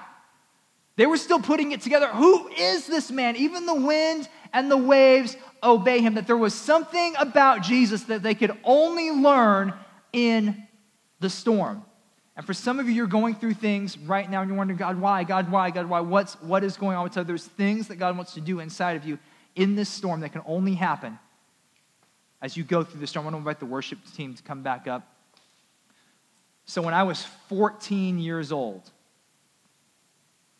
They 0.96 1.06
were 1.06 1.18
still 1.18 1.40
putting 1.40 1.72
it 1.72 1.82
together. 1.82 2.08
Who 2.08 2.48
is 2.48 2.86
this 2.86 3.10
man? 3.10 3.36
Even 3.36 3.66
the 3.66 3.74
wind 3.74 4.28
and 4.54 4.70
the 4.70 4.78
waves 4.78 5.36
obey 5.62 6.00
him. 6.00 6.14
That 6.14 6.26
there 6.26 6.38
was 6.38 6.54
something 6.54 7.14
about 7.18 7.62
Jesus 7.62 8.04
that 8.04 8.22
they 8.22 8.34
could 8.34 8.52
only 8.64 9.10
learn 9.10 9.74
in 10.12 10.66
the 11.20 11.28
storm. 11.28 11.84
And 12.34 12.46
for 12.46 12.54
some 12.54 12.80
of 12.80 12.86
you, 12.86 12.94
you're 12.94 13.06
going 13.06 13.34
through 13.34 13.54
things 13.54 13.98
right 13.98 14.30
now 14.30 14.40
and 14.40 14.48
you're 14.48 14.56
wondering, 14.56 14.78
God, 14.78 14.98
why? 14.98 15.24
God, 15.24 15.50
why? 15.50 15.70
God, 15.70 15.86
why? 15.86 16.00
What's, 16.00 16.34
what 16.40 16.64
is 16.64 16.76
going 16.78 16.96
on 16.96 17.04
with 17.04 17.16
you? 17.16 17.24
There's 17.24 17.44
things 17.44 17.88
that 17.88 17.96
God 17.96 18.16
wants 18.16 18.34
to 18.34 18.40
do 18.40 18.60
inside 18.60 18.96
of 18.96 19.04
you 19.04 19.18
in 19.54 19.74
this 19.74 19.88
storm 19.88 20.20
that 20.20 20.32
can 20.32 20.42
only 20.46 20.74
happen 20.74 21.18
as 22.40 22.56
you 22.56 22.64
go 22.64 22.84
through 22.84 23.00
the 23.00 23.06
storm. 23.06 23.24
I 23.24 23.26
want 23.26 23.34
to 23.34 23.38
invite 23.38 23.58
the 23.58 23.66
worship 23.66 23.98
team 24.14 24.34
to 24.34 24.42
come 24.42 24.62
back 24.62 24.86
up. 24.86 25.15
So 26.66 26.82
when 26.82 26.94
I 26.94 27.04
was 27.04 27.24
14 27.48 28.18
years 28.18 28.50
old, 28.50 28.90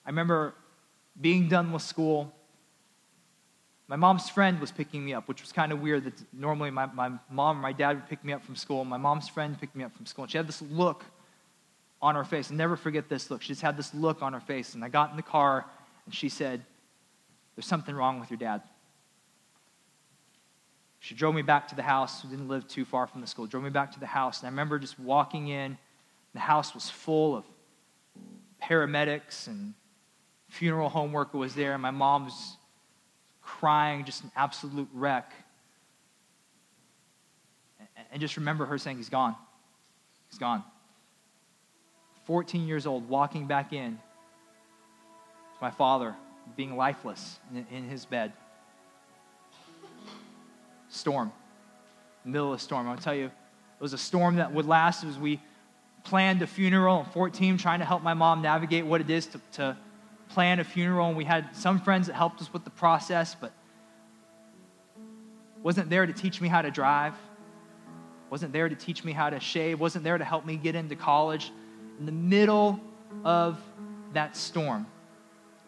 I 0.04 0.10
remember 0.10 0.54
being 1.20 1.48
done 1.48 1.72
with 1.72 1.82
school. 1.82 2.32
My 3.88 3.96
mom's 3.96 4.28
friend 4.28 4.60
was 4.60 4.70
picking 4.70 5.04
me 5.04 5.14
up, 5.14 5.26
which 5.26 5.42
was 5.42 5.52
kind 5.52 5.72
of 5.72 5.80
weird 5.80 6.04
that 6.04 6.14
normally 6.32 6.70
my, 6.70 6.86
my 6.86 7.10
mom 7.28 7.58
or 7.58 7.60
my 7.60 7.72
dad 7.72 7.96
would 7.96 8.08
pick 8.08 8.24
me 8.24 8.32
up 8.32 8.44
from 8.44 8.54
school. 8.54 8.84
My 8.84 8.96
mom's 8.96 9.28
friend 9.28 9.60
picked 9.60 9.74
me 9.74 9.82
up 9.82 9.94
from 9.96 10.06
school. 10.06 10.24
And 10.24 10.30
she 10.30 10.38
had 10.38 10.46
this 10.46 10.62
look 10.62 11.04
on 12.00 12.14
her 12.14 12.24
face. 12.24 12.50
I'll 12.50 12.56
never 12.56 12.76
forget 12.76 13.08
this 13.08 13.30
look. 13.30 13.42
She 13.42 13.48
just 13.48 13.62
had 13.62 13.76
this 13.76 13.92
look 13.92 14.22
on 14.22 14.32
her 14.32 14.40
face. 14.40 14.74
And 14.74 14.84
I 14.84 14.88
got 14.88 15.10
in 15.10 15.16
the 15.16 15.22
car 15.22 15.64
and 16.04 16.14
she 16.14 16.28
said, 16.28 16.62
There's 17.56 17.66
something 17.66 17.94
wrong 17.94 18.20
with 18.20 18.30
your 18.30 18.38
dad. 18.38 18.62
She 21.00 21.14
drove 21.14 21.34
me 21.34 21.42
back 21.42 21.68
to 21.68 21.76
the 21.76 21.82
house. 21.82 22.24
We 22.24 22.30
didn't 22.30 22.48
live 22.48 22.66
too 22.68 22.84
far 22.84 23.06
from 23.06 23.20
the 23.20 23.26
school. 23.26 23.46
Drove 23.46 23.62
me 23.62 23.70
back 23.70 23.92
to 23.92 24.00
the 24.00 24.06
house. 24.06 24.40
And 24.40 24.46
I 24.46 24.50
remember 24.50 24.78
just 24.78 24.98
walking 24.98 25.48
in. 25.48 25.78
The 26.36 26.40
house 26.40 26.74
was 26.74 26.90
full 26.90 27.34
of 27.34 27.44
paramedics 28.62 29.46
and 29.46 29.72
funeral 30.50 30.90
home 30.90 31.10
worker 31.10 31.38
was 31.38 31.54
there, 31.54 31.72
and 31.72 31.80
my 31.80 31.90
mom 31.90 32.26
was 32.26 32.58
crying, 33.40 34.04
just 34.04 34.22
an 34.22 34.30
absolute 34.36 34.90
wreck. 34.92 35.32
And 38.12 38.20
just 38.20 38.36
remember 38.36 38.66
her 38.66 38.76
saying, 38.76 38.98
He's 38.98 39.08
gone. 39.08 39.34
He's 40.28 40.38
gone. 40.38 40.62
14 42.24 42.68
years 42.68 42.84
old, 42.84 43.08
walking 43.08 43.46
back 43.46 43.72
in. 43.72 43.98
My 45.62 45.70
father 45.70 46.14
being 46.54 46.76
lifeless 46.76 47.38
in 47.70 47.88
his 47.88 48.04
bed. 48.04 48.34
Storm. 50.90 51.32
Middle 52.26 52.52
of 52.52 52.60
storm. 52.60 52.86
I'll 52.90 52.98
tell 52.98 53.14
you, 53.14 53.24
it 53.24 53.32
was 53.80 53.94
a 53.94 53.98
storm 53.98 54.36
that 54.36 54.52
would 54.52 54.66
last 54.66 55.02
as 55.02 55.18
we 55.18 55.40
planned 56.06 56.40
a 56.40 56.46
funeral. 56.46 57.04
14, 57.12 57.58
trying 57.58 57.80
to 57.80 57.84
help 57.84 58.02
my 58.02 58.14
mom 58.14 58.40
navigate 58.40 58.86
what 58.86 59.00
it 59.00 59.10
is 59.10 59.26
to, 59.26 59.40
to 59.52 59.76
plan 60.28 60.60
a 60.60 60.64
funeral, 60.64 61.08
and 61.08 61.16
we 61.16 61.24
had 61.24 61.54
some 61.54 61.80
friends 61.80 62.06
that 62.06 62.14
helped 62.14 62.40
us 62.40 62.52
with 62.52 62.64
the 62.64 62.70
process, 62.70 63.34
but 63.34 63.52
wasn't 65.62 65.90
there 65.90 66.06
to 66.06 66.12
teach 66.12 66.40
me 66.40 66.48
how 66.48 66.62
to 66.62 66.70
drive, 66.70 67.14
wasn't 68.30 68.52
there 68.52 68.68
to 68.68 68.74
teach 68.74 69.04
me 69.04 69.12
how 69.12 69.30
to 69.30 69.40
shave, 69.40 69.80
wasn't 69.80 70.04
there 70.04 70.16
to 70.16 70.24
help 70.24 70.46
me 70.46 70.56
get 70.56 70.74
into 70.74 70.96
college. 70.96 71.52
In 71.98 72.06
the 72.06 72.12
middle 72.12 72.80
of 73.24 73.58
that 74.12 74.36
storm, 74.36 74.86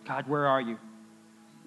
God, 0.06 0.28
where 0.28 0.46
are 0.46 0.60
you? 0.60 0.78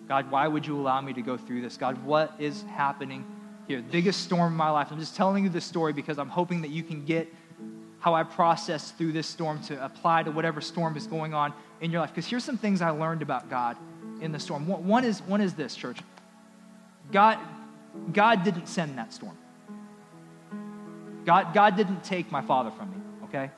God, 0.07 0.31
why 0.31 0.47
would 0.47 0.65
you 0.65 0.79
allow 0.79 0.99
me 1.01 1.13
to 1.13 1.21
go 1.21 1.37
through 1.37 1.61
this? 1.61 1.77
God, 1.77 2.03
what 2.03 2.33
is 2.39 2.63
happening 2.63 3.25
here? 3.67 3.81
Biggest 3.81 4.21
storm 4.21 4.53
of 4.53 4.57
my 4.57 4.69
life. 4.69 4.89
I'm 4.91 4.99
just 4.99 5.15
telling 5.15 5.43
you 5.43 5.49
this 5.49 5.65
story 5.65 5.93
because 5.93 6.17
I'm 6.17 6.29
hoping 6.29 6.61
that 6.61 6.71
you 6.71 6.83
can 6.83 7.05
get 7.05 7.33
how 8.01 8.15
I 8.15 8.23
process 8.23 8.91
through 8.91 9.13
this 9.13 9.27
storm 9.27 9.61
to 9.63 9.83
apply 9.83 10.23
to 10.23 10.31
whatever 10.31 10.59
storm 10.59 10.97
is 10.97 11.07
going 11.07 11.33
on 11.33 11.53
in 11.79 11.91
your 11.91 12.01
life. 12.01 12.09
Because 12.09 12.27
here's 12.27 12.43
some 12.43 12.57
things 12.57 12.81
I 12.81 12.89
learned 12.89 13.21
about 13.21 13.49
God 13.49 13.77
in 14.21 14.31
the 14.31 14.39
storm. 14.39 14.67
One 14.67 15.05
is, 15.05 15.21
one 15.21 15.39
is 15.39 15.53
this, 15.53 15.75
church. 15.75 15.99
God, 17.11 17.37
God 18.11 18.43
didn't 18.43 18.67
send 18.67 18.97
that 18.97 19.13
storm. 19.13 19.37
God, 21.25 21.53
God 21.53 21.77
didn't 21.77 22.03
take 22.03 22.31
my 22.31 22.41
father 22.41 22.71
from 22.71 22.89
me, 22.89 22.97
okay? 23.25 23.51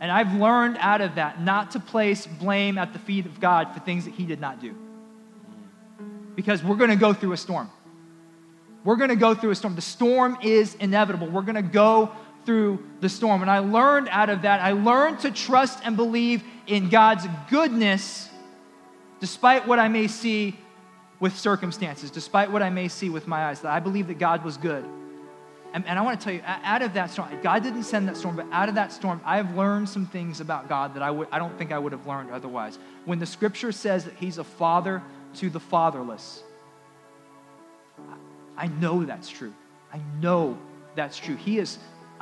And 0.00 0.10
I've 0.10 0.34
learned 0.34 0.76
out 0.78 1.00
of 1.00 1.14
that 1.14 1.40
not 1.40 1.70
to 1.70 1.80
place 1.80 2.26
blame 2.26 2.76
at 2.76 2.92
the 2.92 2.98
feet 2.98 3.24
of 3.24 3.40
God 3.40 3.72
for 3.72 3.80
things 3.80 4.04
that 4.04 4.12
he 4.12 4.26
did 4.26 4.40
not 4.40 4.60
do. 4.60 4.76
Because 6.34 6.62
we're 6.62 6.76
going 6.76 6.90
to 6.90 6.96
go 6.96 7.14
through 7.14 7.32
a 7.32 7.36
storm. 7.38 7.70
We're 8.84 8.96
going 8.96 9.10
to 9.10 9.16
go 9.16 9.34
through 9.34 9.52
a 9.52 9.54
storm. 9.54 9.76
The 9.76 9.80
storm 9.80 10.36
is 10.42 10.74
inevitable. 10.74 11.28
We're 11.28 11.42
going 11.42 11.54
to 11.54 11.62
go 11.62 12.10
through 12.44 12.84
the 13.00 13.08
storm. 13.08 13.42
And 13.42 13.50
I 13.50 13.58
learned 13.58 14.08
out 14.10 14.30
of 14.30 14.42
that, 14.42 14.60
I 14.60 14.72
learned 14.72 15.20
to 15.20 15.30
trust 15.30 15.80
and 15.84 15.96
believe 15.96 16.42
in 16.66 16.88
God's 16.88 17.26
goodness 17.50 18.28
despite 19.20 19.68
what 19.68 19.78
I 19.78 19.86
may 19.86 20.08
see 20.08 20.58
with 21.20 21.38
circumstances, 21.38 22.10
despite 22.10 22.50
what 22.50 22.62
I 22.62 22.70
may 22.70 22.88
see 22.88 23.08
with 23.08 23.28
my 23.28 23.44
eyes, 23.44 23.60
that 23.60 23.70
I 23.70 23.78
believe 23.78 24.08
that 24.08 24.18
God 24.18 24.44
was 24.44 24.56
good. 24.56 24.84
And, 25.72 25.86
and 25.86 25.98
I 25.98 26.02
want 26.02 26.20
to 26.20 26.24
tell 26.24 26.34
you, 26.34 26.42
out 26.44 26.82
of 26.82 26.94
that 26.94 27.10
storm, 27.10 27.28
God 27.42 27.62
didn't 27.62 27.84
send 27.84 28.08
that 28.08 28.16
storm, 28.16 28.36
but 28.36 28.46
out 28.50 28.68
of 28.68 28.74
that 28.74 28.92
storm, 28.92 29.20
I 29.24 29.36
have 29.36 29.56
learned 29.56 29.88
some 29.88 30.06
things 30.06 30.40
about 30.40 30.68
God 30.68 30.94
that 30.94 31.02
I, 31.02 31.10
would, 31.10 31.28
I 31.30 31.38
don't 31.38 31.56
think 31.56 31.70
I 31.70 31.78
would 31.78 31.92
have 31.92 32.06
learned 32.06 32.30
otherwise. 32.30 32.78
When 33.04 33.20
the 33.20 33.26
scripture 33.26 33.70
says 33.70 34.04
that 34.04 34.14
He's 34.14 34.38
a 34.38 34.44
father 34.44 35.02
to 35.36 35.48
the 35.48 35.60
fatherless, 35.60 36.42
I 38.56 38.66
know 38.66 39.04
that's 39.04 39.28
true. 39.28 39.54
I 39.94 40.00
know 40.20 40.58
that's 40.94 41.16
true. 41.16 41.36
He 41.36 41.58
is, 41.58 41.78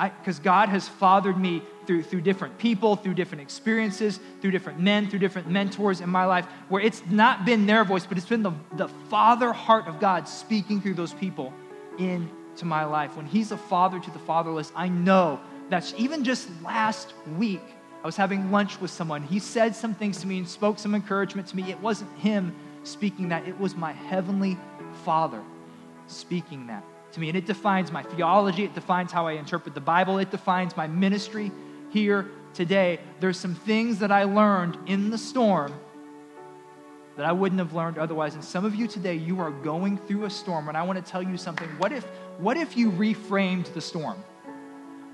because 0.09 0.39
God 0.39 0.69
has 0.69 0.87
fathered 0.87 1.37
me 1.37 1.61
through, 1.85 2.03
through 2.03 2.21
different 2.21 2.57
people, 2.57 2.95
through 2.95 3.13
different 3.13 3.41
experiences, 3.41 4.19
through 4.41 4.51
different 4.51 4.79
men, 4.79 5.09
through 5.09 5.19
different 5.19 5.49
mentors 5.49 6.01
in 6.01 6.09
my 6.09 6.25
life, 6.25 6.45
where 6.69 6.81
it's 6.81 7.03
not 7.09 7.45
been 7.45 7.65
their 7.65 7.83
voice, 7.83 8.05
but 8.05 8.17
it's 8.17 8.27
been 8.27 8.43
the, 8.43 8.53
the 8.77 8.87
father 9.09 9.53
heart 9.53 9.87
of 9.87 9.99
God 9.99 10.27
speaking 10.27 10.81
through 10.81 10.95
those 10.95 11.13
people 11.13 11.53
into 11.99 12.65
my 12.65 12.83
life. 12.83 13.15
When 13.15 13.25
He's 13.25 13.51
a 13.51 13.57
father 13.57 13.99
to 13.99 14.11
the 14.11 14.19
fatherless, 14.19 14.71
I 14.75 14.87
know 14.87 15.39
that 15.69 15.93
even 15.97 16.23
just 16.23 16.49
last 16.63 17.13
week, 17.37 17.61
I 18.03 18.05
was 18.05 18.15
having 18.15 18.51
lunch 18.51 18.81
with 18.81 18.91
someone. 18.91 19.21
He 19.21 19.39
said 19.39 19.75
some 19.75 19.93
things 19.93 20.21
to 20.21 20.27
me 20.27 20.39
and 20.39 20.49
spoke 20.49 20.79
some 20.79 20.95
encouragement 20.95 21.47
to 21.49 21.55
me. 21.55 21.69
It 21.69 21.79
wasn't 21.79 22.11
him 22.17 22.55
speaking 22.83 23.29
that, 23.29 23.47
it 23.47 23.59
was 23.59 23.75
my 23.75 23.91
heavenly 23.91 24.57
Father 25.05 25.41
speaking 26.07 26.67
that 26.67 26.83
to 27.13 27.19
me. 27.19 27.29
And 27.29 27.37
it 27.37 27.45
defines 27.45 27.91
my 27.91 28.03
theology, 28.03 28.63
it 28.63 28.73
defines 28.73 29.11
how 29.11 29.27
I 29.27 29.33
interpret 29.33 29.75
the 29.75 29.81
Bible, 29.81 30.17
it 30.19 30.31
defines 30.31 30.75
my 30.75 30.87
ministry 30.87 31.51
here 31.89 32.29
today. 32.53 32.99
There's 33.19 33.39
some 33.39 33.55
things 33.55 33.99
that 33.99 34.11
I 34.11 34.23
learned 34.23 34.77
in 34.87 35.09
the 35.09 35.17
storm 35.17 35.73
that 37.17 37.25
I 37.25 37.31
wouldn't 37.31 37.59
have 37.59 37.73
learned 37.73 37.97
otherwise. 37.97 38.35
And 38.35 38.43
some 38.43 38.65
of 38.65 38.73
you 38.73 38.87
today, 38.87 39.15
you 39.15 39.39
are 39.41 39.51
going 39.51 39.97
through 39.97 40.25
a 40.25 40.29
storm, 40.29 40.69
and 40.69 40.77
I 40.77 40.83
want 40.83 41.03
to 41.03 41.11
tell 41.11 41.21
you 41.21 41.37
something. 41.37 41.67
What 41.77 41.91
if, 41.91 42.03
what 42.37 42.57
if 42.57 42.77
you 42.77 42.91
reframed 42.91 43.73
the 43.73 43.81
storm? 43.81 44.23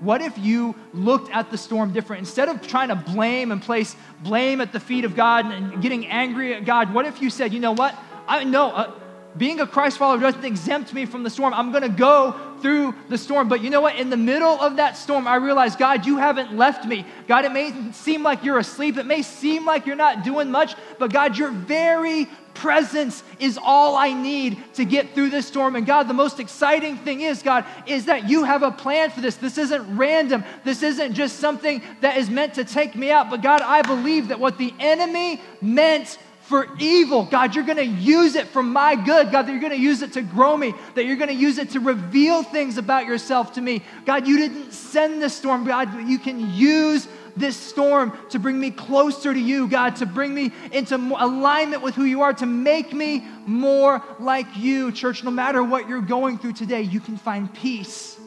What 0.00 0.22
if 0.22 0.38
you 0.38 0.76
looked 0.94 1.30
at 1.32 1.50
the 1.50 1.58
storm 1.58 1.92
different? 1.92 2.20
Instead 2.20 2.48
of 2.48 2.64
trying 2.66 2.88
to 2.88 2.94
blame 2.94 3.50
and 3.50 3.60
place 3.60 3.96
blame 4.22 4.60
at 4.60 4.72
the 4.72 4.78
feet 4.78 5.04
of 5.04 5.16
God 5.16 5.46
and 5.46 5.82
getting 5.82 6.06
angry 6.06 6.54
at 6.54 6.64
God, 6.64 6.94
what 6.94 7.04
if 7.04 7.20
you 7.20 7.30
said, 7.30 7.52
you 7.52 7.58
know 7.58 7.72
what? 7.72 7.96
I 8.28 8.44
know. 8.44 8.70
Uh, 8.70 8.92
being 9.38 9.60
a 9.60 9.66
Christ 9.66 9.98
follower 9.98 10.20
doesn't 10.20 10.44
exempt 10.44 10.92
me 10.92 11.06
from 11.06 11.22
the 11.22 11.30
storm. 11.30 11.54
I'm 11.54 11.70
going 11.70 11.82
to 11.82 11.88
go 11.88 12.34
through 12.60 12.94
the 13.08 13.18
storm. 13.18 13.48
But 13.48 13.60
you 13.60 13.70
know 13.70 13.80
what? 13.80 13.96
In 13.96 14.10
the 14.10 14.16
middle 14.16 14.60
of 14.60 14.76
that 14.76 14.96
storm, 14.96 15.26
I 15.26 15.36
realized, 15.36 15.78
God, 15.78 16.04
you 16.06 16.18
haven't 16.18 16.56
left 16.56 16.84
me. 16.84 17.06
God, 17.26 17.44
it 17.44 17.52
may 17.52 17.92
seem 17.92 18.22
like 18.22 18.44
you're 18.44 18.58
asleep. 18.58 18.96
It 18.96 19.06
may 19.06 19.22
seem 19.22 19.64
like 19.64 19.86
you're 19.86 19.96
not 19.96 20.24
doing 20.24 20.50
much. 20.50 20.74
But 20.98 21.12
God, 21.12 21.38
your 21.38 21.50
very 21.50 22.26
presence 22.54 23.22
is 23.38 23.58
all 23.62 23.94
I 23.94 24.12
need 24.12 24.58
to 24.74 24.84
get 24.84 25.14
through 25.14 25.30
this 25.30 25.46
storm. 25.46 25.76
And 25.76 25.86
God, 25.86 26.08
the 26.08 26.14
most 26.14 26.40
exciting 26.40 26.96
thing 26.96 27.20
is, 27.20 27.42
God, 27.42 27.64
is 27.86 28.06
that 28.06 28.28
you 28.28 28.44
have 28.44 28.64
a 28.64 28.72
plan 28.72 29.10
for 29.10 29.20
this. 29.20 29.36
This 29.36 29.58
isn't 29.58 29.96
random. 29.96 30.44
This 30.64 30.82
isn't 30.82 31.14
just 31.14 31.36
something 31.38 31.80
that 32.00 32.16
is 32.16 32.28
meant 32.28 32.54
to 32.54 32.64
take 32.64 32.96
me 32.96 33.12
out. 33.12 33.30
But 33.30 33.42
God, 33.42 33.60
I 33.60 33.82
believe 33.82 34.28
that 34.28 34.40
what 34.40 34.58
the 34.58 34.74
enemy 34.80 35.40
meant 35.60 36.18
for 36.48 36.66
evil. 36.78 37.24
God, 37.24 37.54
you're 37.54 37.64
going 37.64 37.76
to 37.76 37.84
use 37.84 38.34
it 38.34 38.48
for 38.48 38.62
my 38.62 38.94
good. 38.94 39.30
God, 39.30 39.42
that 39.42 39.52
you're 39.52 39.60
going 39.60 39.70
to 39.70 39.78
use 39.78 40.00
it 40.00 40.14
to 40.14 40.22
grow 40.22 40.56
me, 40.56 40.72
that 40.94 41.04
you're 41.04 41.16
going 41.16 41.28
to 41.28 41.34
use 41.34 41.58
it 41.58 41.70
to 41.70 41.80
reveal 41.80 42.42
things 42.42 42.78
about 42.78 43.04
yourself 43.04 43.52
to 43.52 43.60
me. 43.60 43.82
God, 44.06 44.26
you 44.26 44.38
didn't 44.38 44.72
send 44.72 45.20
this 45.20 45.34
storm, 45.34 45.66
God, 45.66 45.90
but 45.92 46.06
you 46.06 46.18
can 46.18 46.54
use 46.54 47.06
this 47.36 47.54
storm 47.54 48.16
to 48.30 48.38
bring 48.38 48.58
me 48.58 48.70
closer 48.70 49.34
to 49.34 49.38
you, 49.38 49.68
God, 49.68 49.96
to 49.96 50.06
bring 50.06 50.34
me 50.34 50.50
into 50.72 50.96
alignment 50.96 51.82
with 51.82 51.94
who 51.94 52.04
you 52.04 52.22
are, 52.22 52.32
to 52.32 52.46
make 52.46 52.94
me 52.94 53.26
more 53.44 54.02
like 54.18 54.46
you. 54.56 54.90
Church, 54.90 55.22
no 55.22 55.30
matter 55.30 55.62
what 55.62 55.86
you're 55.86 56.00
going 56.00 56.38
through 56.38 56.54
today, 56.54 56.80
you 56.80 56.98
can 56.98 57.18
find 57.18 57.52
peace 57.52 58.18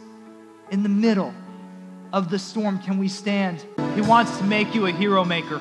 in 0.70 0.84
the 0.84 0.90
middle 0.90 1.34
of 2.14 2.30
the 2.30 2.38
storm. 2.38 2.78
Can 2.84 3.00
we 3.00 3.08
stand? 3.08 3.66
He 3.96 4.02
wants 4.02 4.38
to 4.38 4.44
make 4.44 4.76
you 4.76 4.86
a 4.86 4.92
hero 4.92 5.26
maker. 5.26 5.60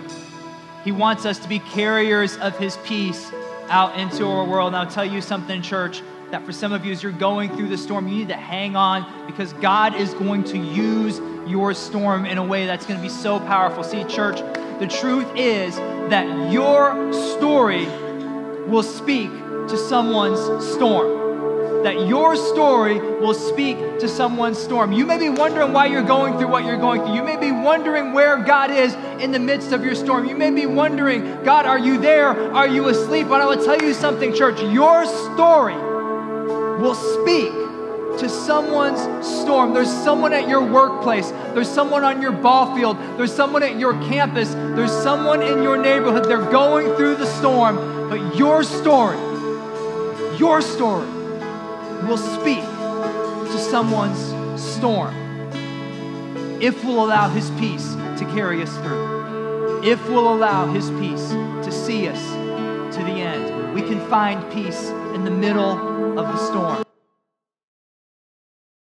He 0.84 0.92
wants 0.92 1.26
us 1.26 1.38
to 1.40 1.48
be 1.48 1.58
carriers 1.58 2.36
of 2.38 2.58
His 2.58 2.76
peace 2.78 3.30
out 3.68 3.98
into 3.98 4.26
our 4.26 4.44
world. 4.44 4.68
And 4.68 4.76
I'll 4.76 4.90
tell 4.90 5.04
you 5.04 5.20
something, 5.20 5.62
church, 5.62 6.02
that 6.30 6.44
for 6.46 6.52
some 6.52 6.72
of 6.72 6.84
you, 6.84 6.92
as 6.92 7.02
you're 7.02 7.12
going 7.12 7.54
through 7.56 7.68
the 7.68 7.78
storm, 7.78 8.08
you 8.08 8.16
need 8.16 8.28
to 8.28 8.36
hang 8.36 8.76
on 8.76 9.26
because 9.26 9.52
God 9.54 9.94
is 9.94 10.14
going 10.14 10.44
to 10.44 10.58
use 10.58 11.20
your 11.48 11.74
storm 11.74 12.24
in 12.24 12.38
a 12.38 12.44
way 12.44 12.66
that's 12.66 12.86
going 12.86 12.98
to 12.98 13.02
be 13.02 13.08
so 13.08 13.40
powerful. 13.40 13.82
See, 13.82 14.04
church, 14.04 14.38
the 14.78 14.86
truth 14.86 15.28
is 15.36 15.76
that 15.76 16.52
your 16.52 17.12
story 17.12 17.86
will 18.66 18.82
speak 18.82 19.30
to 19.30 19.76
someone's 19.76 20.64
storm 20.74 21.19
that 21.82 22.06
your 22.06 22.36
story 22.36 22.98
will 22.98 23.34
speak 23.34 23.76
to 24.00 24.08
someone's 24.08 24.58
storm. 24.58 24.92
You 24.92 25.06
may 25.06 25.18
be 25.18 25.28
wondering 25.28 25.72
why 25.72 25.86
you're 25.86 26.02
going 26.02 26.38
through 26.38 26.48
what 26.48 26.64
you're 26.64 26.78
going 26.78 27.02
through. 27.02 27.14
You 27.14 27.22
may 27.22 27.36
be 27.36 27.52
wondering 27.52 28.12
where 28.12 28.36
God 28.42 28.70
is 28.70 28.94
in 29.22 29.32
the 29.32 29.38
midst 29.38 29.72
of 29.72 29.84
your 29.84 29.94
storm. 29.94 30.26
You 30.26 30.36
may 30.36 30.50
be 30.50 30.66
wondering, 30.66 31.42
God, 31.44 31.66
are 31.66 31.78
you 31.78 31.98
there? 31.98 32.28
Are 32.28 32.68
you 32.68 32.88
asleep? 32.88 33.28
But 33.28 33.40
I 33.40 33.46
will 33.46 33.64
tell 33.64 33.80
you 33.80 33.94
something, 33.94 34.34
church. 34.34 34.60
Your 34.60 35.06
story 35.06 35.76
will 35.76 36.94
speak 36.94 37.52
to 38.18 38.28
someone's 38.28 39.00
storm. 39.26 39.72
There's 39.72 39.90
someone 39.90 40.32
at 40.32 40.48
your 40.48 40.64
workplace. 40.64 41.30
There's 41.54 41.68
someone 41.68 42.04
on 42.04 42.20
your 42.20 42.32
ball 42.32 42.74
field. 42.76 42.98
There's 43.16 43.32
someone 43.32 43.62
at 43.62 43.78
your 43.78 43.94
campus. 44.04 44.52
There's 44.52 44.92
someone 44.92 45.42
in 45.42 45.62
your 45.62 45.76
neighborhood. 45.76 46.24
They're 46.24 46.50
going 46.50 46.94
through 46.96 47.16
the 47.16 47.26
storm. 47.26 48.08
But 48.10 48.36
your 48.36 48.62
story, 48.62 49.16
your 50.38 50.60
story 50.60 51.19
will 52.06 52.18
speak 52.18 52.64
to 53.52 53.58
someone's 53.58 54.18
storm 54.60 55.14
if 56.60 56.84
we'll 56.84 57.04
allow 57.04 57.28
His 57.28 57.50
peace 57.52 57.94
to 58.18 58.28
carry 58.34 58.62
us 58.62 58.76
through, 58.78 59.82
if 59.82 60.06
we'll 60.08 60.32
allow 60.32 60.66
His 60.66 60.90
peace 60.90 61.30
to 61.30 61.72
see 61.72 62.06
us 62.06 62.22
to 62.94 63.02
the 63.02 63.12
end. 63.12 63.74
We 63.74 63.82
can 63.82 64.00
find 64.08 64.52
peace 64.52 64.88
in 65.14 65.24
the 65.24 65.30
middle 65.30 66.18
of 66.18 66.26
the 66.26 66.36
storm. 66.36 66.89